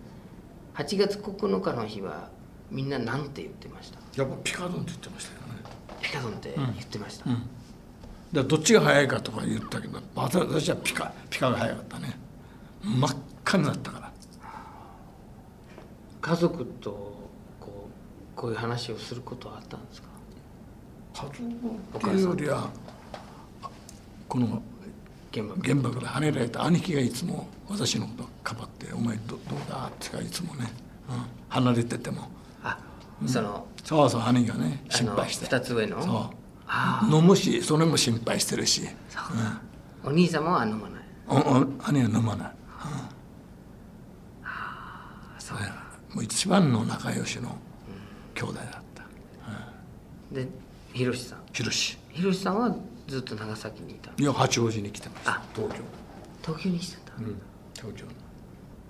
[0.76, 2.30] 8月9日の日は
[2.70, 4.00] みんな何て言ってました？
[4.22, 5.63] やっぱピカドンって言ってましたよね。
[6.02, 7.50] ピカドンって言ってました、うん。
[8.34, 12.20] だどっちが早いかとか言ったけど私はピカピカが早かったね。
[12.84, 14.12] 真っ赤になったから。
[16.22, 16.91] 家族と
[17.60, 17.88] こ
[18.36, 20.08] うこういう話をすることはあったんですか？
[21.13, 21.38] 家族
[21.98, 22.70] っていうよりは
[23.62, 23.70] あ
[24.28, 24.62] この
[25.41, 30.71] 原爆で跳ねられた兄貴がいつも私のことをかばって「お前どどうだ?」ってかいつもね、
[31.10, 32.30] うん、離れてても。
[32.63, 32.78] あ
[33.26, 35.45] そのそうそう兄貴がね心配して。
[35.45, 36.02] 2つ上の？
[36.02, 36.32] そ
[37.12, 37.15] う。
[37.15, 38.82] 飲むしそれも心配してるし、
[40.04, 41.04] お兄様は飲まない？
[41.30, 42.52] うん、おお兄は飲まない、
[45.38, 47.56] そううん、もう一番の仲良しの
[48.34, 49.04] 兄弟だった。
[50.34, 50.48] で
[50.91, 51.39] ひろしさん？
[51.54, 52.76] ひろしひろしさんは
[53.08, 55.32] ずっと長崎にいたいや八王子に来てました。
[55.32, 55.82] あ東京。
[56.41, 57.41] 東京に来てた、うん
[57.74, 58.06] 東京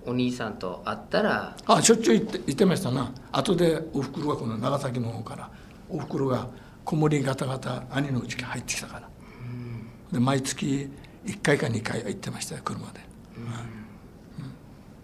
[0.06, 3.12] お兄さんと会ったらあしょっちゅう行って行ってましたな。
[3.32, 5.50] 後でおふくろがこの長崎の方から
[5.90, 6.46] おふくろが
[6.84, 9.08] 子守ガタガタ兄のうちに入ってきたから。
[10.12, 10.88] で毎月
[11.24, 13.00] 1回か2回は行ってましたよ車で。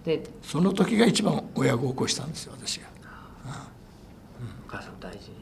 [0.04, 2.86] でその時が一番親孝行したんですよ私が。
[4.66, 5.36] お母さんを大事に。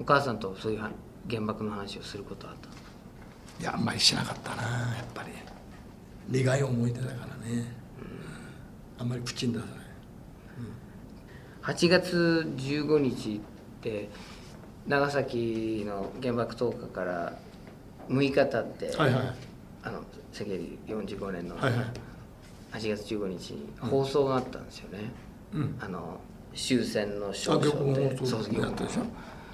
[0.00, 0.90] お母さんとそういうは
[1.28, 5.30] 原爆の話をすることはあったいやあんまりしなかったなやっぱり。
[6.28, 7.72] 苦い思い出だからね、
[8.98, 9.74] あんまり口に出さない。
[11.62, 13.40] 8月15日っ
[13.82, 14.08] て
[14.86, 17.38] 長崎の原爆投下から
[18.08, 19.34] 6日経って、はいはい。
[19.82, 20.52] あの世間
[20.86, 21.84] 45年のはいはい。
[22.72, 25.12] 8月15日に放送があったんですよね、
[25.52, 25.78] うん。
[25.80, 26.20] あの
[26.54, 27.38] 終戦ので。
[28.70, 29.02] ったでしょ？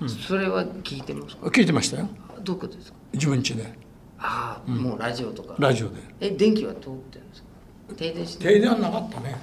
[0.09, 1.47] それは聞いてますか？
[1.49, 2.09] 聞いてましたよ。
[2.43, 2.99] どこですか？
[3.13, 3.73] 自分家で。
[4.19, 5.55] ああ、もうラジオとか。
[5.59, 5.97] ラジオで。
[6.21, 7.95] え電気は通ってるんですか？
[7.97, 9.37] 停電して停電はなかったね。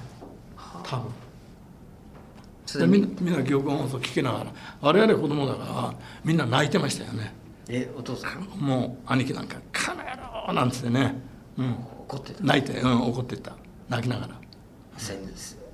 [0.84, 2.80] 多分。
[2.80, 4.52] でみんなみんな玉音放送聞きながら。
[4.80, 5.94] 我々子供だから
[6.24, 7.32] みんな泣いてましたよね。
[7.68, 8.42] えお父さん？
[8.58, 10.04] もう兄貴なんか「カメ
[10.46, 11.14] ロ!」なんつってね、
[11.56, 12.44] うん、怒ってた。
[12.44, 13.52] 泣いて、うん、怒ってた。
[13.88, 14.40] 泣きながら。
[14.96, 15.16] 戦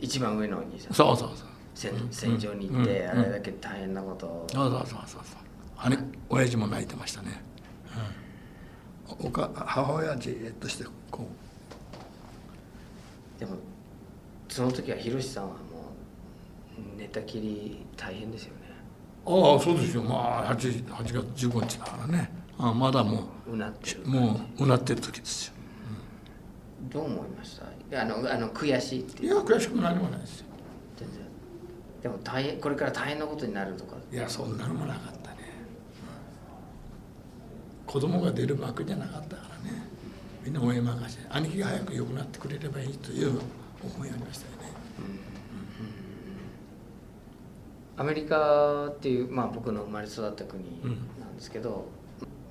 [0.01, 0.95] 一番上のお兄さん。
[0.95, 3.11] そうそうそう戦戦場に行って、うん。
[3.21, 5.07] あれだけ大変なことを、そうそうそうそう。
[5.07, 5.23] そう
[5.77, 5.99] 兄
[6.31, 7.43] 親父も泣いてましたね、
[9.19, 11.29] うん、おか母親父としてこ
[13.39, 13.57] でも
[14.49, 15.57] その時はひろしさんはも
[16.79, 18.61] う寝たきり大変ですよね。
[19.27, 20.03] うああそうですよ。
[20.05, 22.31] まあ 8, 8月15日だからね。
[22.57, 24.03] ああまだもうなってる。
[24.05, 25.55] うもううなってる時ですよ、
[26.83, 26.89] うん。
[26.89, 27.59] どう思いまし
[27.91, 28.01] た？
[28.01, 30.47] あのあの悔しいっていや悔しくも何もないですよ
[32.05, 33.97] でも大変これから大変なことになるとか。
[34.13, 35.39] いやそんなのもなかったね、
[37.87, 39.87] うん子供が出る幕じゃなかったからね。
[40.45, 41.21] みんな親任せ。
[41.31, 43.41] 兄貴が早く良くなってくれればいいという
[43.83, 44.75] 思いありましたよね。
[47.97, 51.87] アメリカっていう、まあ、僕の生まれ育った国なんですけど、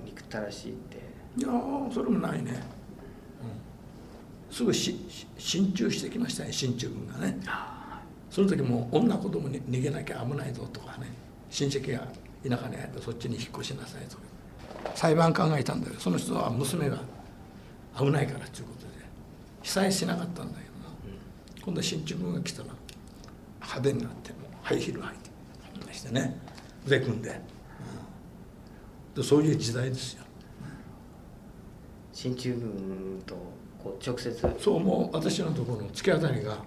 [0.03, 0.97] 憎たらしいって。
[1.37, 2.63] いやーそれもないね、
[4.49, 7.39] うん、すぐしし進駐してきましたね進駐軍がね
[8.33, 11.05] その時もう女子供に逃げなきゃ危ないぞとかね
[11.51, 11.99] 親戚が
[12.43, 14.23] 田舎に入ってそっちに引っ越しなさいとか
[14.95, 16.97] 裁判官がいたんだけどその人は娘が
[17.95, 18.93] 危ないからということで
[19.61, 20.95] 被災しなかったんだけども、
[21.63, 22.69] 今度は進駐軍が来たら
[23.61, 25.29] 派手になってもうハイヒール履いて
[25.79, 26.35] こんなしてね
[26.87, 27.33] 腕組んで,、う
[29.19, 30.23] ん、でそういう時代ですよ。
[32.11, 33.35] 進駐軍と
[33.83, 34.55] こう直接。
[34.59, 36.57] そうもう私のところの突き当たりが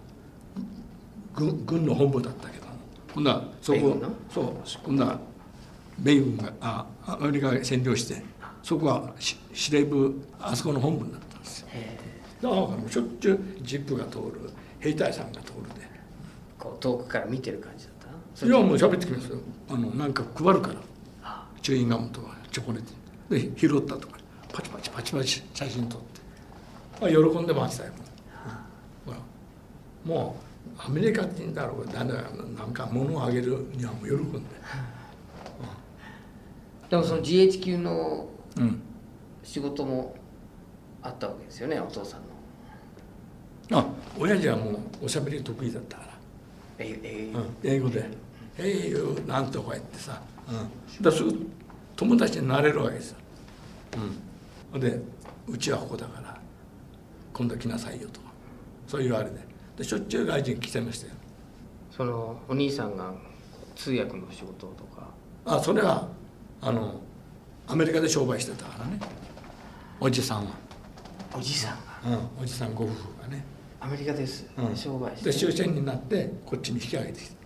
[1.36, 2.66] 軍軍の本部だったけど。
[3.14, 3.96] 今度はそこ
[4.28, 4.54] そう。
[4.84, 5.20] 今度は
[6.00, 8.22] 米軍があアメリカが占領して
[8.62, 11.68] そこはし司令部あそこの本部になったんですよ。
[11.72, 11.98] え。
[12.42, 15.86] だからしょっちゅうジップが通る兵隊さんが通るで。
[15.86, 18.08] ーこう遠くから見てる感じだった？
[18.34, 19.38] そいれやもう喋ってきますよ。
[19.70, 20.74] あのなんか配るから。
[21.22, 21.46] あ。
[21.62, 22.92] チューインガムとかチョコレート。
[23.34, 24.16] で拾ったとか。
[24.52, 27.06] パチパチパチパチ写真撮って。
[27.06, 27.92] あ喜んでましたよ
[29.04, 29.18] ほら。
[30.04, 30.46] もう
[30.78, 32.22] アメリカ人だろう誰だ
[32.58, 34.40] なんか物をあげるにはもう喜んで。
[36.90, 38.82] でもその GHQ のうん。
[39.46, 40.16] 仕事も
[41.00, 42.20] あったわけですよねお父さん
[43.70, 43.78] の。
[43.78, 43.86] あ
[44.18, 46.12] 親父はもうおしゃべり得意だったから。
[46.78, 48.04] ええうん英語で
[48.58, 51.46] 「えいよ」なんとか言ってさ、うん、だすぐ
[51.94, 53.16] 友達になれるわけですよ、
[54.74, 55.00] うん、で
[55.46, 56.38] うちはここだから
[57.32, 58.20] 今度来なさいよと。
[58.20, 58.26] か
[58.86, 59.45] そういうあれで
[59.76, 61.12] でしょっちゅう外人来てましたよ。
[61.90, 63.12] そのお兄さんが
[63.74, 65.08] 通訳の仕事とか。
[65.44, 66.08] あそれは
[66.60, 67.00] あの
[67.66, 68.98] アメリカで商売してたからね。
[70.00, 70.52] おじさんは、
[71.36, 72.16] おじさんが？
[72.16, 73.44] うん、おじさんご夫婦がね、
[73.80, 75.30] アメリカです、うん、商売して。
[75.30, 77.36] で終戦になってこっちに引き上げてきた。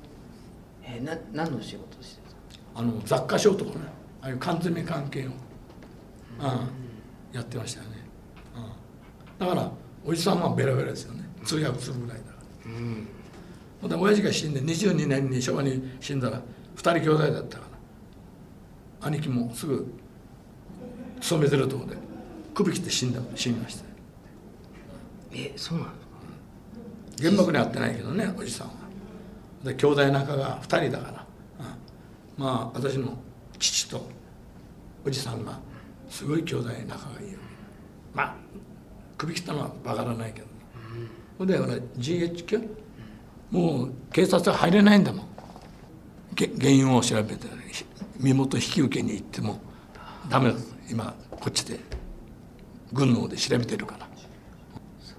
[0.85, 2.23] えー、な何の仕事して
[2.75, 4.01] たあの雑貨商とかね。
[4.23, 5.35] ああいう缶詰関係を、うん、
[7.33, 7.97] やってましたよね、
[9.41, 9.73] うん、だから
[10.05, 11.20] おじさんはベラベラですよね
[11.51, 12.31] 通訳するぐらいだか
[12.67, 13.09] らうん
[13.81, 16.41] ほんで親父が死んで22年に昭和に死んだら
[16.77, 17.65] 2人兄弟だったか
[19.03, 19.93] ら兄貴もすぐ
[21.21, 21.97] 勤めてるとこで
[22.55, 23.85] 首切って死んだ死にました。
[25.33, 25.95] えそうなんで
[27.17, 27.31] すか？
[27.31, 28.75] 原爆に遭ってないけどねおじさんは。
[29.65, 31.27] で兄弟仲が2人だから、
[32.39, 32.45] うん。
[32.45, 33.17] まあ私の
[33.59, 34.07] 父と
[35.07, 35.59] おじさんが
[36.09, 37.39] すごい兄弟仲がいいよ。
[38.15, 38.37] まあ
[39.19, 40.47] 首切ったのは分からないけど、
[41.41, 42.69] ほんで俺 GHQ
[43.51, 45.27] もう警察は入れないんだもん。
[46.35, 47.87] げ原因を調べてひ
[48.19, 49.59] 身元引き受けに行っても
[50.29, 50.59] ダメだ
[50.91, 51.81] 今こっちで。
[52.93, 54.07] 軍の方で調べてるから。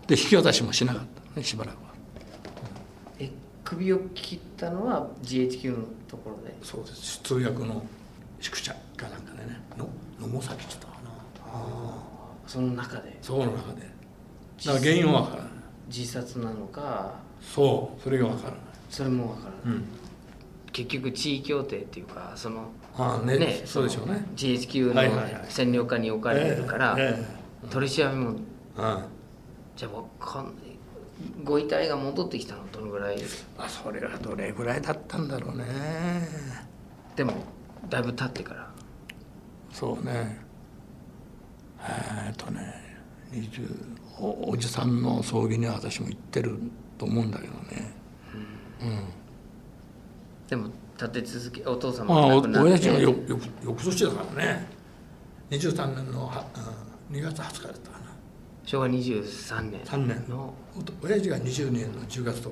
[0.05, 1.89] で引き渡しもしなかったねしばらくは。
[3.17, 3.31] え
[3.63, 6.55] 首を切ったのは GHQ のところで？
[6.61, 7.19] そうです。
[7.23, 7.83] 通訳の
[8.39, 9.59] 宿舎かなんかでね。
[9.75, 11.95] の野茂崎って言ったかな。
[12.45, 13.17] その中で。
[13.23, 13.89] そこの中で。
[14.63, 15.50] だから原因は分からない
[15.95, 18.59] 自殺なのかそうそれが分からない。
[18.89, 19.85] それもわからない、うん。
[20.71, 24.13] 結局地位協定っていうかそのああねそうでしょうね。
[24.13, 25.01] の GHQ の
[25.49, 27.19] 占領下に置かれてるから、え
[27.65, 28.37] え取り調べもうん。
[29.75, 30.53] じゃあわかんない
[31.43, 33.17] ご遺体が戻ってきたのどのぐらい？
[33.57, 35.65] あそれがどれぐらいだったんだろうね。
[37.15, 37.33] でも
[37.89, 38.71] だいぶ経ってから。
[39.71, 40.39] そうね。
[41.79, 42.61] えーっとね
[43.31, 46.59] 20おおじさんの葬儀には私も行ってる
[46.99, 47.91] と思うんだけどね。
[48.81, 49.03] うん。
[50.47, 52.69] でも立て続けお父様が亡くなって。
[52.69, 53.15] 親父がよよ
[53.63, 54.67] 翌年だからね。
[55.49, 56.45] 23年のは、
[57.09, 58.05] うん、2月20日だったかな。
[58.63, 60.23] 昭和23年3年。
[61.01, 62.51] 親父が20年の10月10日だ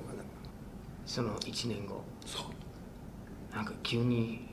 [1.05, 2.01] その1年後。
[2.25, 3.55] そう。
[3.55, 4.49] なんか急に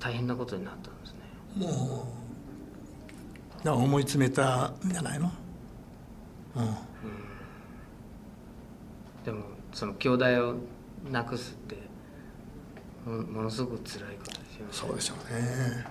[0.00, 1.20] 大変なことになったんですね。
[1.54, 2.08] も
[3.64, 5.30] う思い詰めたんじゃないの？
[6.56, 6.74] うん。
[9.24, 10.54] でもその兄弟を
[11.10, 11.76] 亡くすって
[13.06, 14.72] もものすごく辛いことですよね。
[14.72, 15.86] そうでしょうね。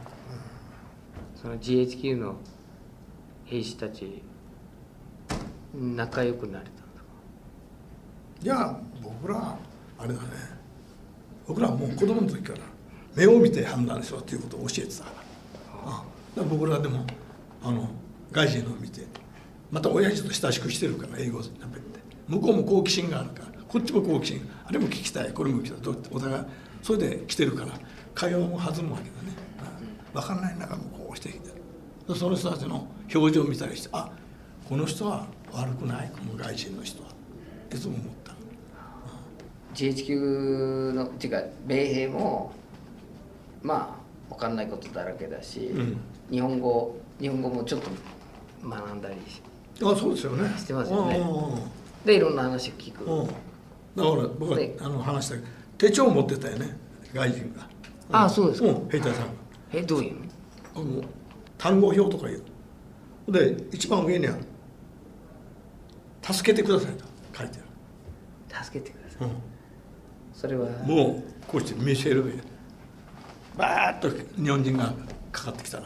[1.36, 2.36] その GHQ の
[3.46, 4.22] 兵士たち
[5.74, 6.72] 仲良くなれた
[8.44, 9.58] いや僕らは
[10.00, 10.20] あれだね。
[11.48, 12.60] 僕らはもう子供の時から
[13.16, 15.12] 目を見て判断しろっていうことを教えてたか
[15.86, 16.02] ら,、うん、だか
[16.38, 17.06] ら僕らでも
[17.64, 17.90] あの
[18.32, 19.02] 外人のを見て
[19.72, 23.52] また親父と親しくしてるから英語を喋って向こうも好奇心があるから。
[23.72, 26.44] こっちも好奇心あれも聞きたいこれも聞きたいどお互い
[26.82, 27.72] それで来てるから
[28.14, 29.34] 会話も弾むわけだね、
[30.14, 31.50] うん、分かんない中もこうしてきて。
[32.10, 34.12] るその人たちの表情を見たりしてあ
[34.68, 37.10] この人は悪くないこの外人の人は。
[37.74, 38.34] いつも思った
[39.74, 42.52] GHQ のっていうか米兵も
[43.62, 43.98] ま
[44.30, 45.98] あ分かんないことだらけだし、ん。
[46.30, 47.90] 日本語日本語もちょっと
[48.68, 49.42] 学んだりし
[49.84, 50.58] あそうですよね。
[50.58, 51.18] してますよね。
[51.18, 51.28] うん。
[51.28, 51.62] うんうん
[52.06, 53.36] でいろんな話を聞く、うん、だか
[54.00, 56.76] ら僕はであの話したけど手帳を持ってたよね
[57.14, 57.70] 外人が。
[58.12, 58.70] あそうですか。
[58.70, 59.32] うん兵隊さんが。
[59.72, 60.22] えどういうの
[60.74, 61.04] あの
[61.60, 63.32] 単語表とか言う。
[63.32, 64.36] で一番上には
[66.26, 67.06] 「助けてください」と
[67.38, 67.60] 書いて
[68.64, 69.36] 助けてください、ある、
[70.34, 70.66] それは？
[70.66, 72.34] うん、もうこうして見せる上
[73.56, 74.10] バーッと
[74.42, 74.92] 日本人が
[75.32, 75.84] かかってきたら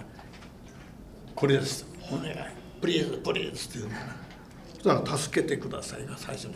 [1.36, 1.86] 「これです。
[2.10, 2.36] お願い
[2.86, 4.16] プリーズプリーズ」って言うんだよな
[4.74, 6.56] そしたら「助けてください」が最初に。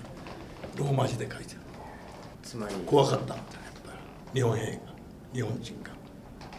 [0.77, 1.59] ローマ字で書いてある。
[2.43, 2.75] つまり。
[2.86, 3.43] 怖かったんだやっ
[3.84, 3.91] ぱ
[4.34, 4.39] り。
[4.39, 4.80] 日本兵が。
[5.34, 5.91] 日本人が。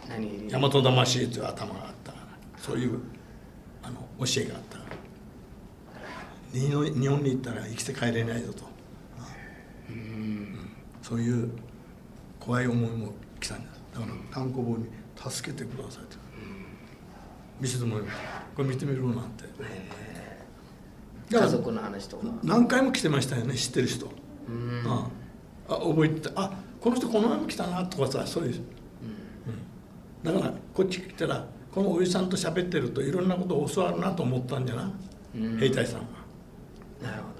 [0.09, 0.49] 何？
[0.51, 2.27] 大和魂という頭があったから。
[2.59, 2.99] そういう
[3.85, 6.61] あの教えがあったから。
[6.61, 8.65] 日本日本に行ったら生きて帰れないぞと、
[9.89, 10.71] うん。
[11.01, 11.51] そういう
[12.41, 13.81] 怖い思いも来たんです。
[13.95, 16.19] だから単行本に「助けてください」と。
[17.61, 19.45] 見せてもらいましたこれ見てみろなんて。
[21.31, 22.27] 家族の話とか。
[22.43, 24.07] 何回も来てましたよね知ってる人。
[24.49, 24.83] うん。
[24.87, 25.09] あ
[25.69, 26.33] あ覚えてた。
[26.41, 28.55] あこの人この前も来たなとかさそういう、
[30.25, 30.35] うん。
[30.35, 34.93] だからこっち来たらこのおじさんと喋ってるといろんなことを教わるなと思ったんじゃな、
[35.37, 35.59] うん。
[35.59, 36.07] 兵隊さんは。
[37.03, 37.31] なるほ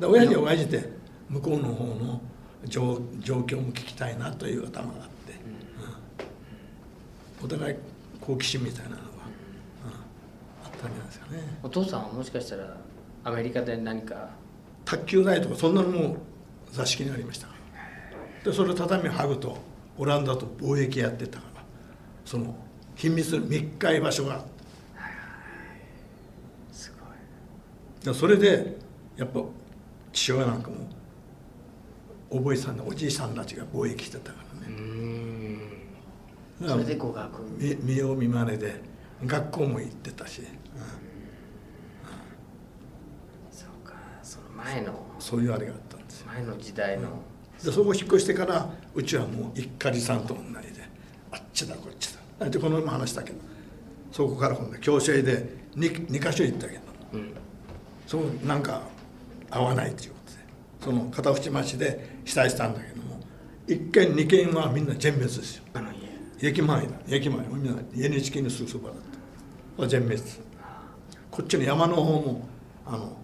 [0.00, 0.90] で親父は親父で
[1.28, 2.20] 向こうの方の
[2.66, 5.32] 状状況も聞きたいなという頭があって、
[7.40, 7.46] うん。
[7.46, 7.76] お互い
[8.20, 8.96] 好奇心みたいなの
[10.88, 11.58] が、うんあったんじゃないですかね。
[11.62, 12.76] どお父さんはもしかしたら
[13.24, 14.30] アメリカで何か？
[14.84, 16.16] 卓球台とかそんなのも
[16.70, 17.46] 座敷にありました。
[17.46, 17.54] か
[18.44, 19.56] らでそれ畳剥ぐと
[19.96, 21.62] オランダと貿易やってたから
[22.24, 22.54] その
[22.96, 24.48] 秘密の密会場所があって
[26.72, 26.96] すご
[28.10, 28.12] い。
[28.12, 28.76] でそれで
[29.16, 29.40] やっぱ
[30.12, 30.76] 父親なんかも
[32.30, 34.74] お坊さんのおじいさんたちが貿易してたからね。
[36.66, 37.42] それで語学。
[37.58, 38.80] 見見よう見まねで
[39.24, 40.42] 学校も行ってたし、
[43.50, 46.26] そうかその前のうんそういうあれがあったんですよ。
[46.26, 47.08] 前の時代の。
[47.62, 50.82] でそこ引っ越してからうちはもう一家さんと同じで
[51.30, 52.50] あっちだこっちだ。
[52.50, 53.38] でこの話したけど
[54.10, 55.46] そこから今度教師で
[55.76, 56.80] 2, 2箇所行ったけど
[57.12, 57.32] うん。
[58.06, 58.82] そこなんか
[59.50, 60.38] 合わないっていうことで
[60.80, 63.20] その片渕町で被災したんだけども
[63.68, 65.64] 1軒2軒はみんな全滅ですよ。
[65.74, 65.90] あの
[66.40, 66.48] 家。
[66.48, 66.92] 駅前だ。
[67.08, 67.46] 駅前。
[67.46, 68.98] みんな NHK のすぐそばだっ
[69.78, 69.86] た。
[69.86, 70.20] 全滅。
[71.30, 72.48] こっちの山の方も
[72.86, 73.16] あの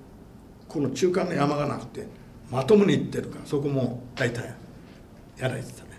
[0.70, 2.06] この中間の山がなくて
[2.48, 4.54] まともに行ってるからそこも大体
[5.36, 5.90] やられてたね。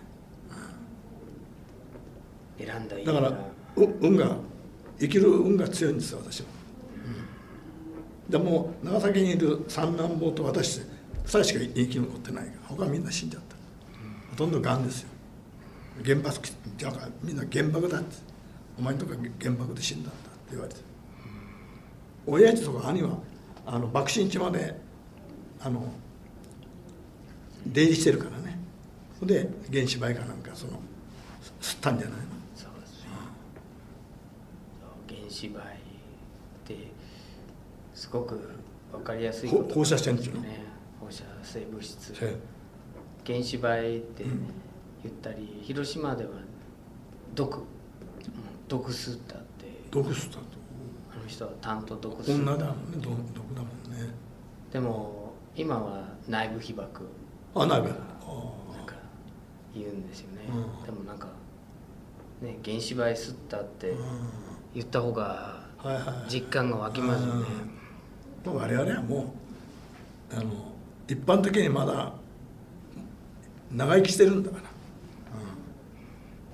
[2.57, 2.87] 選ん。
[2.87, 4.37] だ家だからう運が
[4.97, 6.47] 生きる運が強いんですよ私は、
[8.29, 10.85] でも長崎にいる三男坊と私2
[11.27, 13.55] 人しか生き残ってないから他はみんな死んじゃった、
[14.31, 15.09] ほとんどがんですよ。
[16.05, 16.37] 原爆
[16.77, 18.15] じゃあみんな原爆だって。
[18.79, 20.79] お前んとこは原爆で死んだんだって言われて。
[22.25, 23.17] 親父とか兄は
[23.65, 24.75] あの爆心地まで
[25.59, 25.91] あの
[27.65, 28.59] 出入りしてるからね。
[29.21, 30.79] で原子灰かなんかその
[31.61, 32.25] 吸ったんじゃないの？
[32.55, 33.09] そうですね。
[35.07, 35.79] そう原子灰っ
[36.65, 36.91] て
[37.93, 38.49] すごく
[38.91, 40.41] 分かりやすいほこと放射線っていうの？
[40.41, 40.65] ね。
[40.99, 42.13] 放射性物質。
[43.25, 44.25] 原子灰って
[45.03, 46.31] 言ったり、広島では
[47.35, 47.57] 毒。
[47.57, 47.63] うん
[48.67, 50.39] 毒吸ったって毒吸った
[51.31, 52.97] 人は担当毒吸った女だもんね。
[53.01, 54.13] 毒毒だもんね。
[54.71, 57.07] でも今は内部被爆。
[57.55, 58.95] あないべなんか
[59.73, 60.85] 言うんですよね、うん。
[60.85, 61.27] でもなんか
[62.41, 63.93] ね原子灰吸ったって
[64.73, 66.03] 言った方がはいはい。
[66.05, 67.45] はい実感が湧きますよね、
[68.45, 68.55] うん。
[68.55, 69.33] 我々はも
[70.31, 70.73] うあの
[71.07, 72.13] 一般的にまだ
[73.71, 74.63] 長生きしてるんだから。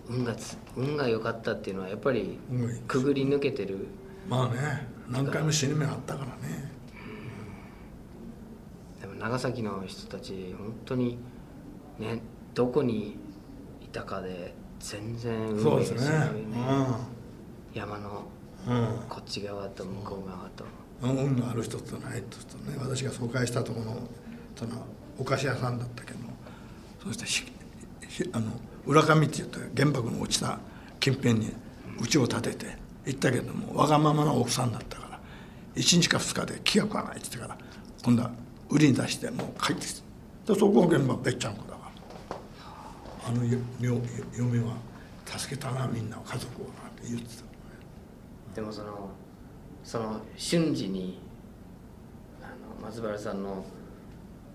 [0.10, 2.40] 運がつ運が良かったっていうのはやっぱり
[2.88, 3.88] くぐり抜けてる
[4.28, 6.72] まあね何回も死ぬ目あったからね。
[9.02, 11.18] でも長崎の人たち本当に
[12.00, 12.22] ね
[12.54, 13.18] どこに
[13.82, 16.08] いたかで全然運そうですよね
[17.74, 18.24] 山の
[18.68, 20.66] うん、うんこっち側と向こう側と。
[21.02, 22.76] 運がある人とない人とね。
[22.80, 24.08] 私が紹介したところの
[24.56, 24.86] その
[25.20, 26.20] お菓子屋さんだったけど
[27.04, 27.46] そしてひ
[28.08, 28.52] ひあの
[28.86, 30.60] 浦上って言った原爆の落ちた
[31.00, 31.54] 近辺に
[32.02, 35.20] 家を建てて行ったけどもわがままな奥さんだったから
[35.76, 37.58] 1日か2日で気が食わないって言ってから
[38.04, 38.32] 今度は
[38.70, 40.02] 売りに出してもう帰ってきて
[40.48, 41.78] でそこが現場べっちゃんこだから。
[43.28, 44.76] あの嫁は
[45.26, 47.44] 助けたなみんな家族をなんて言ってた
[48.56, 49.10] でもその
[49.84, 51.20] その瞬時に
[52.42, 52.48] あ
[52.82, 53.66] の松原さんの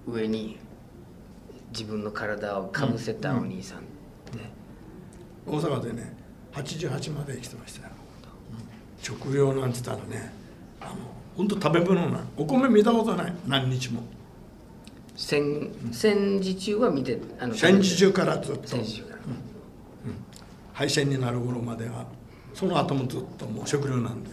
[0.07, 0.59] 上に
[1.71, 4.39] 自分の体をかぶせたお兄さんって、
[5.47, 6.15] 大阪でね
[6.53, 7.92] 88まで生きてましたよ、
[9.03, 10.33] 食料なんて言ったらね
[10.81, 10.93] あの
[11.37, 13.35] 本当食べ物ないお米見たことない。
[13.47, 14.03] 何日も。
[15.17, 18.69] 戦戦時中は見てあの戦時中からずっと。
[18.69, 19.19] 戦時中から、
[20.73, 22.07] 敗戦になる頃までは。
[22.55, 24.31] その後もずっともう食料なんで。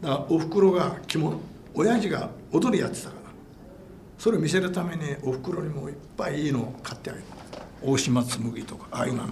[0.00, 1.38] だからおふくろが着物
[1.74, 3.20] 親父が踊りやってたから。
[4.18, 7.26] それを見せるためにおふくろにもいっぱいいいのを買ってあげた
[7.82, 9.24] 大島紬とかああいうの。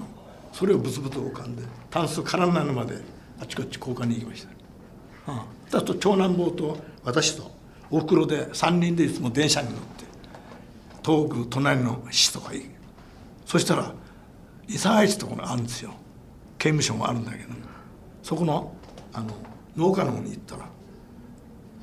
[0.52, 2.96] それをブツブツ浮かんでタンス空になるまで
[3.42, 4.46] あちこち交換に行きまし
[5.26, 7.50] た、ああ、だと長男坊と私と
[7.90, 10.04] おふくろで3人でいつも電車に乗って
[11.02, 12.70] 遠く隣の市とか行く。
[13.44, 13.92] そしたら
[14.68, 15.92] 諫早市ところあるんですよ。
[16.56, 17.52] 刑務所もあるんだけど。
[18.22, 18.72] そこの
[19.12, 19.34] あの
[19.76, 20.68] 農家の方に行ったら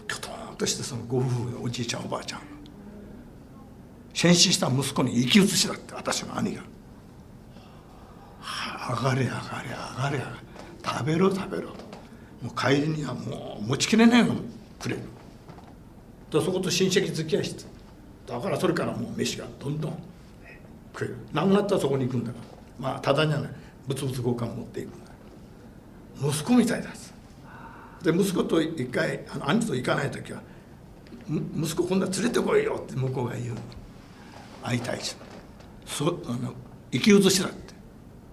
[0.08, 2.42] きょとんとしてそのご夫婦がおじいちゃんおばあちゃん
[4.14, 6.62] 戦死した息子に生き写しだって私の兄が
[8.40, 10.49] 「はあ上がれ上がれ上がれ上がれ。
[10.84, 11.70] 食べろ食べろ」
[12.42, 14.36] もう帰りにはもう持ちきれないの
[14.80, 15.02] くれる。
[16.32, 17.66] でそこと親戚付き合いして
[18.28, 20.04] だからそれからもう飯がどんどん
[20.94, 21.18] 食える。
[21.34, 22.38] なくなったらそこに行くんだか。
[22.38, 22.44] ら
[22.80, 23.52] まあただじゃない。
[23.88, 25.12] 物々交換持っていくんだ。
[26.30, 26.90] 息子みたいだ。
[28.04, 30.42] で息子と一回あの兄と行かない時は
[31.28, 33.56] 「息子今度は連れてこいよ」って向こうが言う
[34.64, 35.16] 会いたいし
[35.86, 36.54] そあの
[36.92, 37.74] 生き写しだって。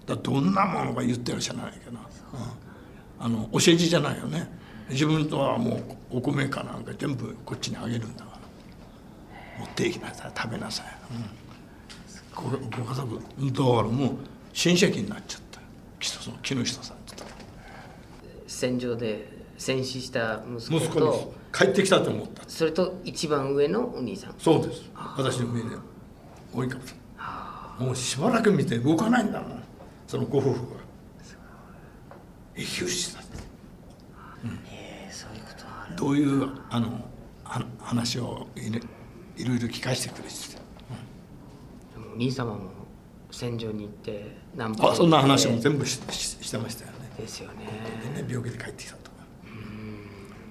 [0.05, 1.97] だどんなものが言ってるか知らないけど、
[2.33, 4.49] うん、あの教え字じゃないよね。
[4.89, 5.75] 自分とはも
[6.11, 8.37] うお米かなんか全部こっちにあげるんだから。
[9.59, 10.31] 持っていきなさい。
[10.35, 14.17] 食べなさい、うん、ごご家族だからもう
[14.53, 15.59] 親戚になっちゃった。
[15.99, 16.23] 木下
[16.83, 17.25] さんった。
[18.45, 21.33] 戦場で戦死した息子と。
[21.51, 22.43] 帰ってきたと思った。
[22.47, 24.35] それと一番上のお兄さん。
[24.37, 24.83] そうです。
[25.17, 25.75] 私の目で
[26.53, 29.63] 追いかけたもうしばらく見て動かないんだもん。
[30.07, 30.76] そのご夫婦が
[32.57, 33.37] 生き写しだって
[34.71, 35.95] えーそういうことある。
[35.95, 37.05] どういうあの
[37.43, 38.79] は話をいろ
[39.37, 40.55] いろいろ聞かせてくれてて
[41.93, 42.59] でもお兄様も
[43.31, 46.97] 戦場に行って南あそんな話も全部しししてましたよね。
[47.17, 47.65] ですよね。
[48.15, 49.17] でね病気で帰ってきたとか。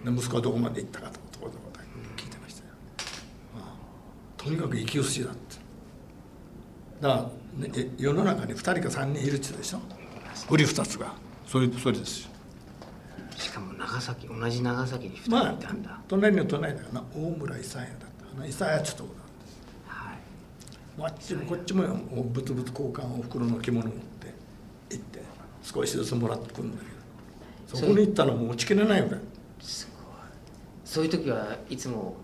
[0.05, 1.81] で息子はどこまで行ったかとかどこどこだ
[2.17, 2.67] 聞いてましたよ、
[3.59, 3.75] あ
[4.39, 5.57] あとにかく生き写しだって。
[7.01, 7.23] だから、
[7.67, 9.81] ね、え世の中に2人か3人いるって言うでしょ？
[10.51, 11.13] 売り2つが
[11.47, 12.25] それそれです。
[12.25, 12.31] よ
[13.37, 17.05] しかも長崎同じ長崎に2人まあいたんだ、隣の隣だからな。
[17.15, 18.47] 大村伊佐屋だったかな。
[18.47, 19.61] 伊佐屋ってとこなんです。
[19.87, 20.99] はい。
[20.99, 24.35] もうあっちもこっちももうブツブツ交換お袋の着物持って
[24.91, 25.23] 行って
[25.63, 26.97] 少しずつもらってくるんだけど。
[27.79, 29.21] そこに行ったらもう持ちきれないぐらい
[29.61, 30.15] すごい。
[30.85, 32.15] そういう時はいつも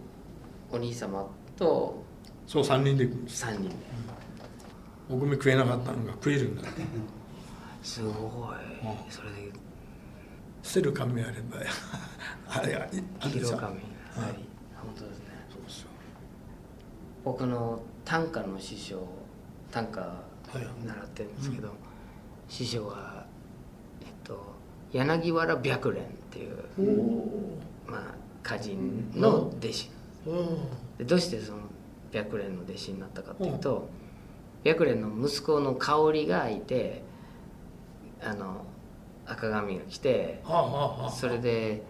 [0.70, 2.02] お兄様と
[2.46, 3.44] そう3人で行くんです。
[3.44, 3.74] 3人で。
[5.10, 6.62] お米食えなかったのが食えるんだ
[7.82, 8.12] すごい。
[9.10, 9.52] それで。
[10.62, 11.58] 捨てる紙あれば
[12.48, 12.86] あれあ
[13.20, 13.82] 黄色髪はい。
[14.76, 15.24] 本当ですね。
[17.24, 19.00] 僕の短歌の師匠
[19.70, 21.70] 短歌い習ってるんですけど、
[22.48, 23.26] 師匠は
[24.00, 24.38] えっと
[24.92, 26.58] 柳原白蓮っていう
[27.86, 28.14] まあ
[28.44, 29.90] 歌人の弟子。
[30.98, 31.58] でどうしてその
[32.12, 33.88] 白蓮の弟子になったかっていうと
[34.64, 37.02] 白蓮の息子の香織がいて
[38.24, 38.64] あの
[39.26, 41.10] 赤髪が来てはあはあはあ。
[41.10, 41.82] それで、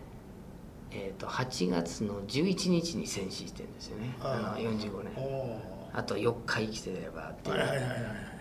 [0.90, 4.14] えー、と8月の11日に戦死してるんですよね。
[4.20, 5.12] あの45年。
[5.16, 5.60] お
[5.94, 7.56] あと4日生きてればっていう。
[7.56, 8.32] ーはいはいはいはい。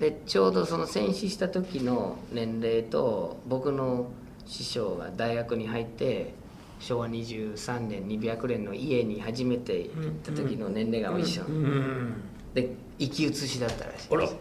[0.00, 4.06] でちょうどその戦死した時の年齢と僕の
[4.46, 6.34] 師匠が大学に入って
[6.80, 12.14] 昭和23年に白蓮の家に初めて行った時の年齢が一緒、うん
[12.54, 14.36] で生き写しだったらしいです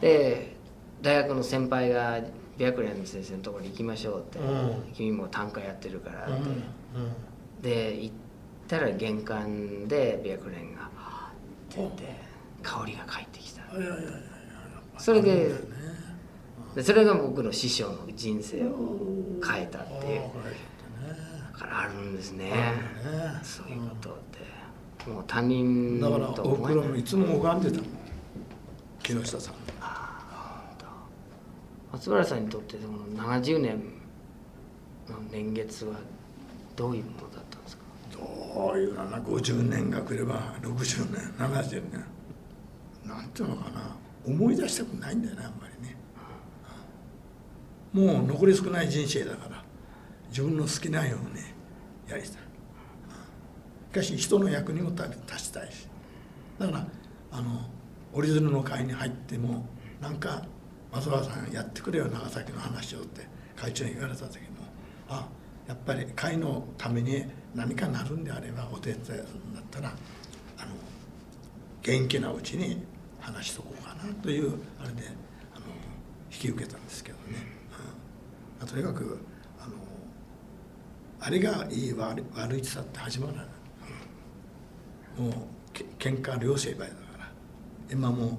[0.00, 0.56] で
[1.02, 2.20] 大学の先輩が
[2.58, 4.92] 白蓮先生のところに行きましょうって、うん。
[4.92, 6.38] 君も短歌やってるからって、うん。
[6.38, 7.62] うん。
[7.62, 8.14] で行っ
[8.68, 11.34] たら玄関で白蓮が「はぁっ
[11.68, 12.16] て言って
[12.62, 13.62] 香りが帰ってきた。
[14.98, 15.54] それで
[16.74, 18.98] でそれが僕の師匠の人生を
[19.42, 20.20] 変えたっていう。
[21.52, 22.52] だからあるんですね。
[23.42, 24.40] そういうことって。
[25.08, 27.86] もう他人だからとおふくろ思えないもいつも拝んでたもん
[29.02, 29.54] 木下さん
[31.92, 33.82] 松原さんにとってその70年
[35.08, 35.96] の年月は
[36.76, 37.82] どういうものだったんですか？
[38.12, 42.04] どういうのかな？50年が来れば60年70年。
[43.04, 43.96] なんていうのかな？
[44.26, 45.96] 思い出したくないんだよねあんまりね、
[47.92, 49.64] もう残り少ない人生だから。
[50.28, 51.42] 自分の好きなように
[52.08, 52.36] やりたい、し
[53.92, 55.88] かし人の役にも立ちたいし。
[56.56, 56.86] だから
[57.32, 57.62] あの
[58.12, 59.66] 折り鶴の会に入っても
[60.00, 60.42] なんか
[60.92, 63.26] 松原さんやってくれよ長崎の話をって
[63.56, 64.46] 会長に言われた時も
[65.08, 65.28] あ
[65.68, 67.24] やっぱり会のために
[67.54, 69.88] 何かなるんであればお手伝いするんだったら
[70.58, 70.74] あの
[71.82, 72.82] 元気なうちに
[73.20, 75.02] 話しとこうかなというあれで
[75.54, 75.66] あの
[76.32, 77.36] 引き受けたんですけどね、
[78.60, 79.18] うん、とにかく
[79.60, 79.74] あの
[81.20, 83.46] あれがいい悪い悪いさって始まらない、
[85.18, 85.34] うん、もう
[85.72, 87.10] け喧嘩両成敗だから。
[87.92, 88.38] 今も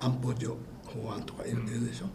[0.00, 0.54] 安保上
[0.92, 2.06] 法案とか言うでしょ、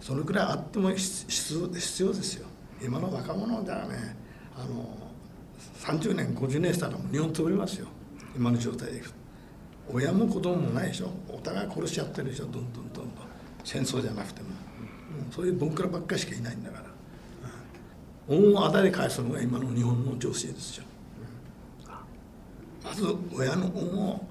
[0.00, 2.00] そのくらいあっても必要です
[2.36, 2.46] よ。
[2.82, 4.16] 今の若者ではね
[4.56, 4.96] あの
[5.80, 7.86] 30年50年したらもう日本潰れますよ。
[8.36, 9.14] 今の状態でいくと。
[9.92, 11.10] 親も子供もないでしょ。
[11.28, 12.46] お互い殺し合ってるでしょ。
[12.46, 13.06] どんどんどんどん。
[13.64, 14.48] 戦争じゃなくても、
[15.26, 16.82] うん、そういうボンクラばっかりしかいないんだか
[18.28, 20.84] ら、うん、恩をあだで返すのが今の日本の情勢ですよ、
[22.84, 24.26] うん、まず親の恩を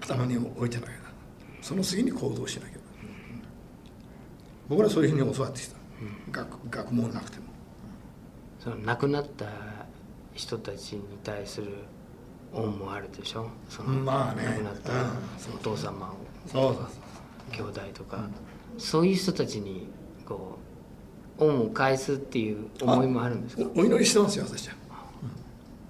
[0.00, 0.92] 頭に置いてなきゃ
[1.60, 2.73] その次に行動しなきゃ。
[4.68, 5.76] 僕らそういうふうに教わってきた、
[6.32, 7.44] 学学問なくても。
[8.58, 9.46] その亡くなった
[10.32, 11.68] 人たちに対する
[12.52, 13.48] 恩もあるでしょ。
[13.68, 14.92] そのまあね亡くなった
[15.54, 16.14] お父様を
[16.46, 16.86] そうそう
[17.52, 18.26] 兄弟とか、
[18.78, 19.88] そういう人たちに
[20.26, 20.58] こ
[21.38, 23.64] う恩を返すっていう思いもあるんですか？
[23.76, 24.74] おお祈りしてますよ私は、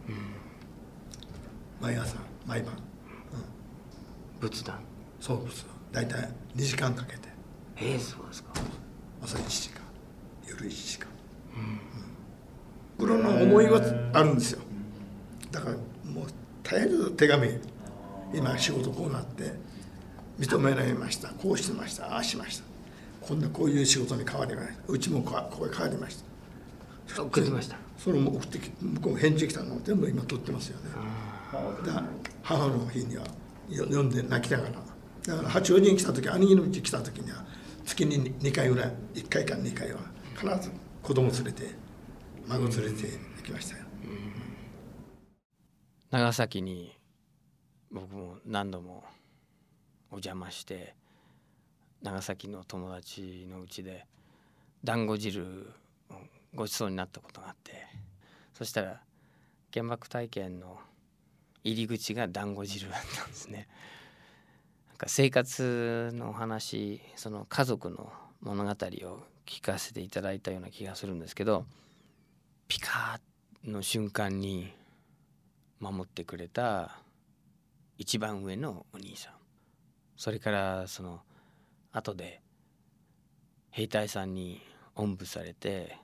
[0.08, 1.86] うん。
[1.86, 2.16] 毎朝
[2.46, 2.74] 毎晩、
[4.40, 4.80] 仏壇。
[5.20, 5.68] そう仏壇。
[5.92, 7.28] 大体2時間かけて。
[7.76, 8.53] ええそうですか
[9.24, 9.80] 朝1時間
[10.46, 11.08] 夜1時間。
[12.98, 13.80] うん、うん、の思いは
[14.12, 14.60] あるんですよ。
[15.50, 15.76] だから
[16.10, 16.26] もう
[16.62, 17.48] 絶えず手紙
[18.34, 19.52] 今仕事こうなって
[20.38, 22.64] 認められましたこうしてましたああしました。
[23.26, 26.22] こんなこういう仕事に変わりましたうちもここ変わりまし
[27.16, 27.22] た。
[27.22, 27.76] 送ってました。
[27.96, 30.90] それも送ってき向こう返事来たの全部今取ってますよね。
[31.86, 32.02] だ
[32.42, 33.24] 母の日には
[33.70, 34.70] 読んで泣きながら。
[35.26, 37.42] だから八王子に来た時兄貴のうち来た時には
[37.84, 40.00] 月に2回ぐらい1回か2回は
[40.34, 40.72] 必ず
[41.02, 41.70] 子供連れて
[42.46, 43.06] 孫連れて
[43.36, 43.84] 行きましたよ、
[46.10, 46.96] 長崎に
[47.90, 49.04] 僕も何度も
[50.10, 50.94] お邪魔して
[52.02, 54.06] 長崎の友達のうちで
[54.82, 55.42] 団子汁
[56.10, 56.14] を
[56.54, 57.86] ごちそうになったことがあって
[58.52, 59.00] そしたら
[59.72, 60.78] 原爆体験の
[61.64, 63.66] 入り口が団子汁だったんですね。
[64.94, 68.74] なんか生活のお話その家族の物語を
[69.44, 71.66] 聞かせていただいたような気がするんですけど
[72.68, 74.72] ピカーの瞬間に
[75.80, 77.00] 守ってくれた
[77.98, 79.32] 一番上のお兄さん。
[80.16, 81.22] それからその
[81.90, 82.40] 後で
[83.70, 84.62] 兵隊さんに
[84.94, 85.98] おんぶされて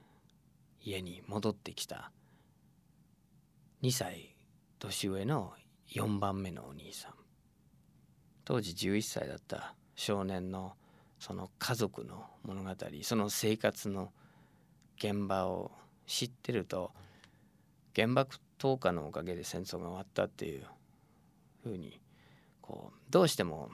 [0.82, 2.10] 家に戻ってきた
[3.84, 4.34] 2歳
[4.80, 5.52] 年上の
[5.92, 7.19] 4番目のお兄さん。
[8.50, 10.72] 当時11歳だった少年の
[11.20, 12.70] その家族の物語
[13.02, 14.10] その生活の
[14.96, 15.70] 現場を
[16.08, 16.90] 知ってると
[17.94, 20.64] 原爆投下のおかげで戦争が終わったっていう
[21.62, 22.00] ふうに
[22.60, 23.70] こうどうしても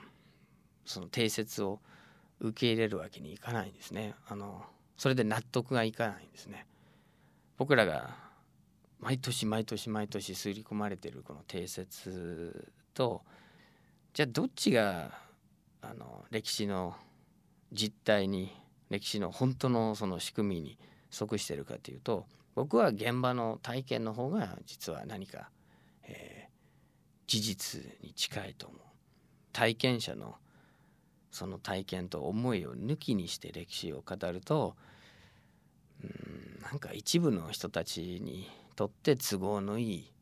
[0.85, 1.81] その定説を
[2.41, 4.14] 受け入れるわけにいかないんですね。
[4.29, 4.62] あの
[4.99, 6.66] それで納得がいかないんですね。
[7.57, 8.14] 僕らが
[9.01, 13.22] 毎年毎年毎年刷り込まれてるこの定説と
[14.17, 15.11] じゃあどっちが
[15.83, 16.95] あの歴史の
[17.71, 18.51] 実態に
[18.89, 20.79] 歴史の本当のその仕組みに
[21.11, 25.51] 即してるかというと僕は現場の体験の方が実は何か、
[26.05, 26.51] えー、
[27.27, 28.81] 事実に近いと思う
[29.53, 30.37] 体験者の
[31.31, 34.77] その体験と思いを抜きにして歴史を語ると
[36.03, 40.12] うんなんか一部の人たちにとって都合のいい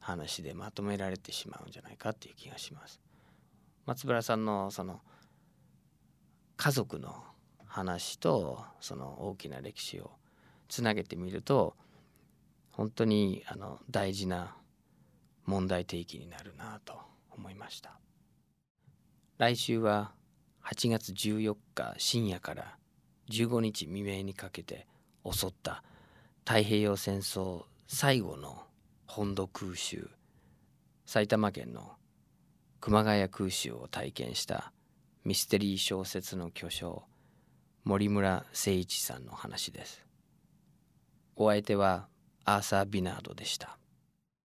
[0.00, 3.03] 話でまとめられてしまうんじゃないかっていう気がします。
[3.86, 5.00] 松村さんのその
[6.56, 7.22] 家族の
[7.66, 10.12] 話とその大きな歴史を
[10.68, 11.76] つなげてみると
[12.70, 14.56] 本当にあの大事な
[15.44, 16.94] 問題提起になるなと
[17.30, 17.98] 思いました。
[19.36, 20.12] 来週は
[20.64, 22.76] 8月14日深夜から
[23.30, 24.86] 15日未明にかけて
[25.30, 25.82] 襲った
[26.46, 28.62] 太平洋戦争最後の
[29.06, 30.08] 本土空襲
[31.04, 31.96] 埼玉県の
[32.84, 34.70] 熊谷空襲を体験した
[35.24, 37.04] ミステリー小説の巨匠
[37.82, 40.04] 森村誠一さんの話です。
[41.34, 42.08] お相手は
[42.44, 43.78] アーサー・ビナードでした。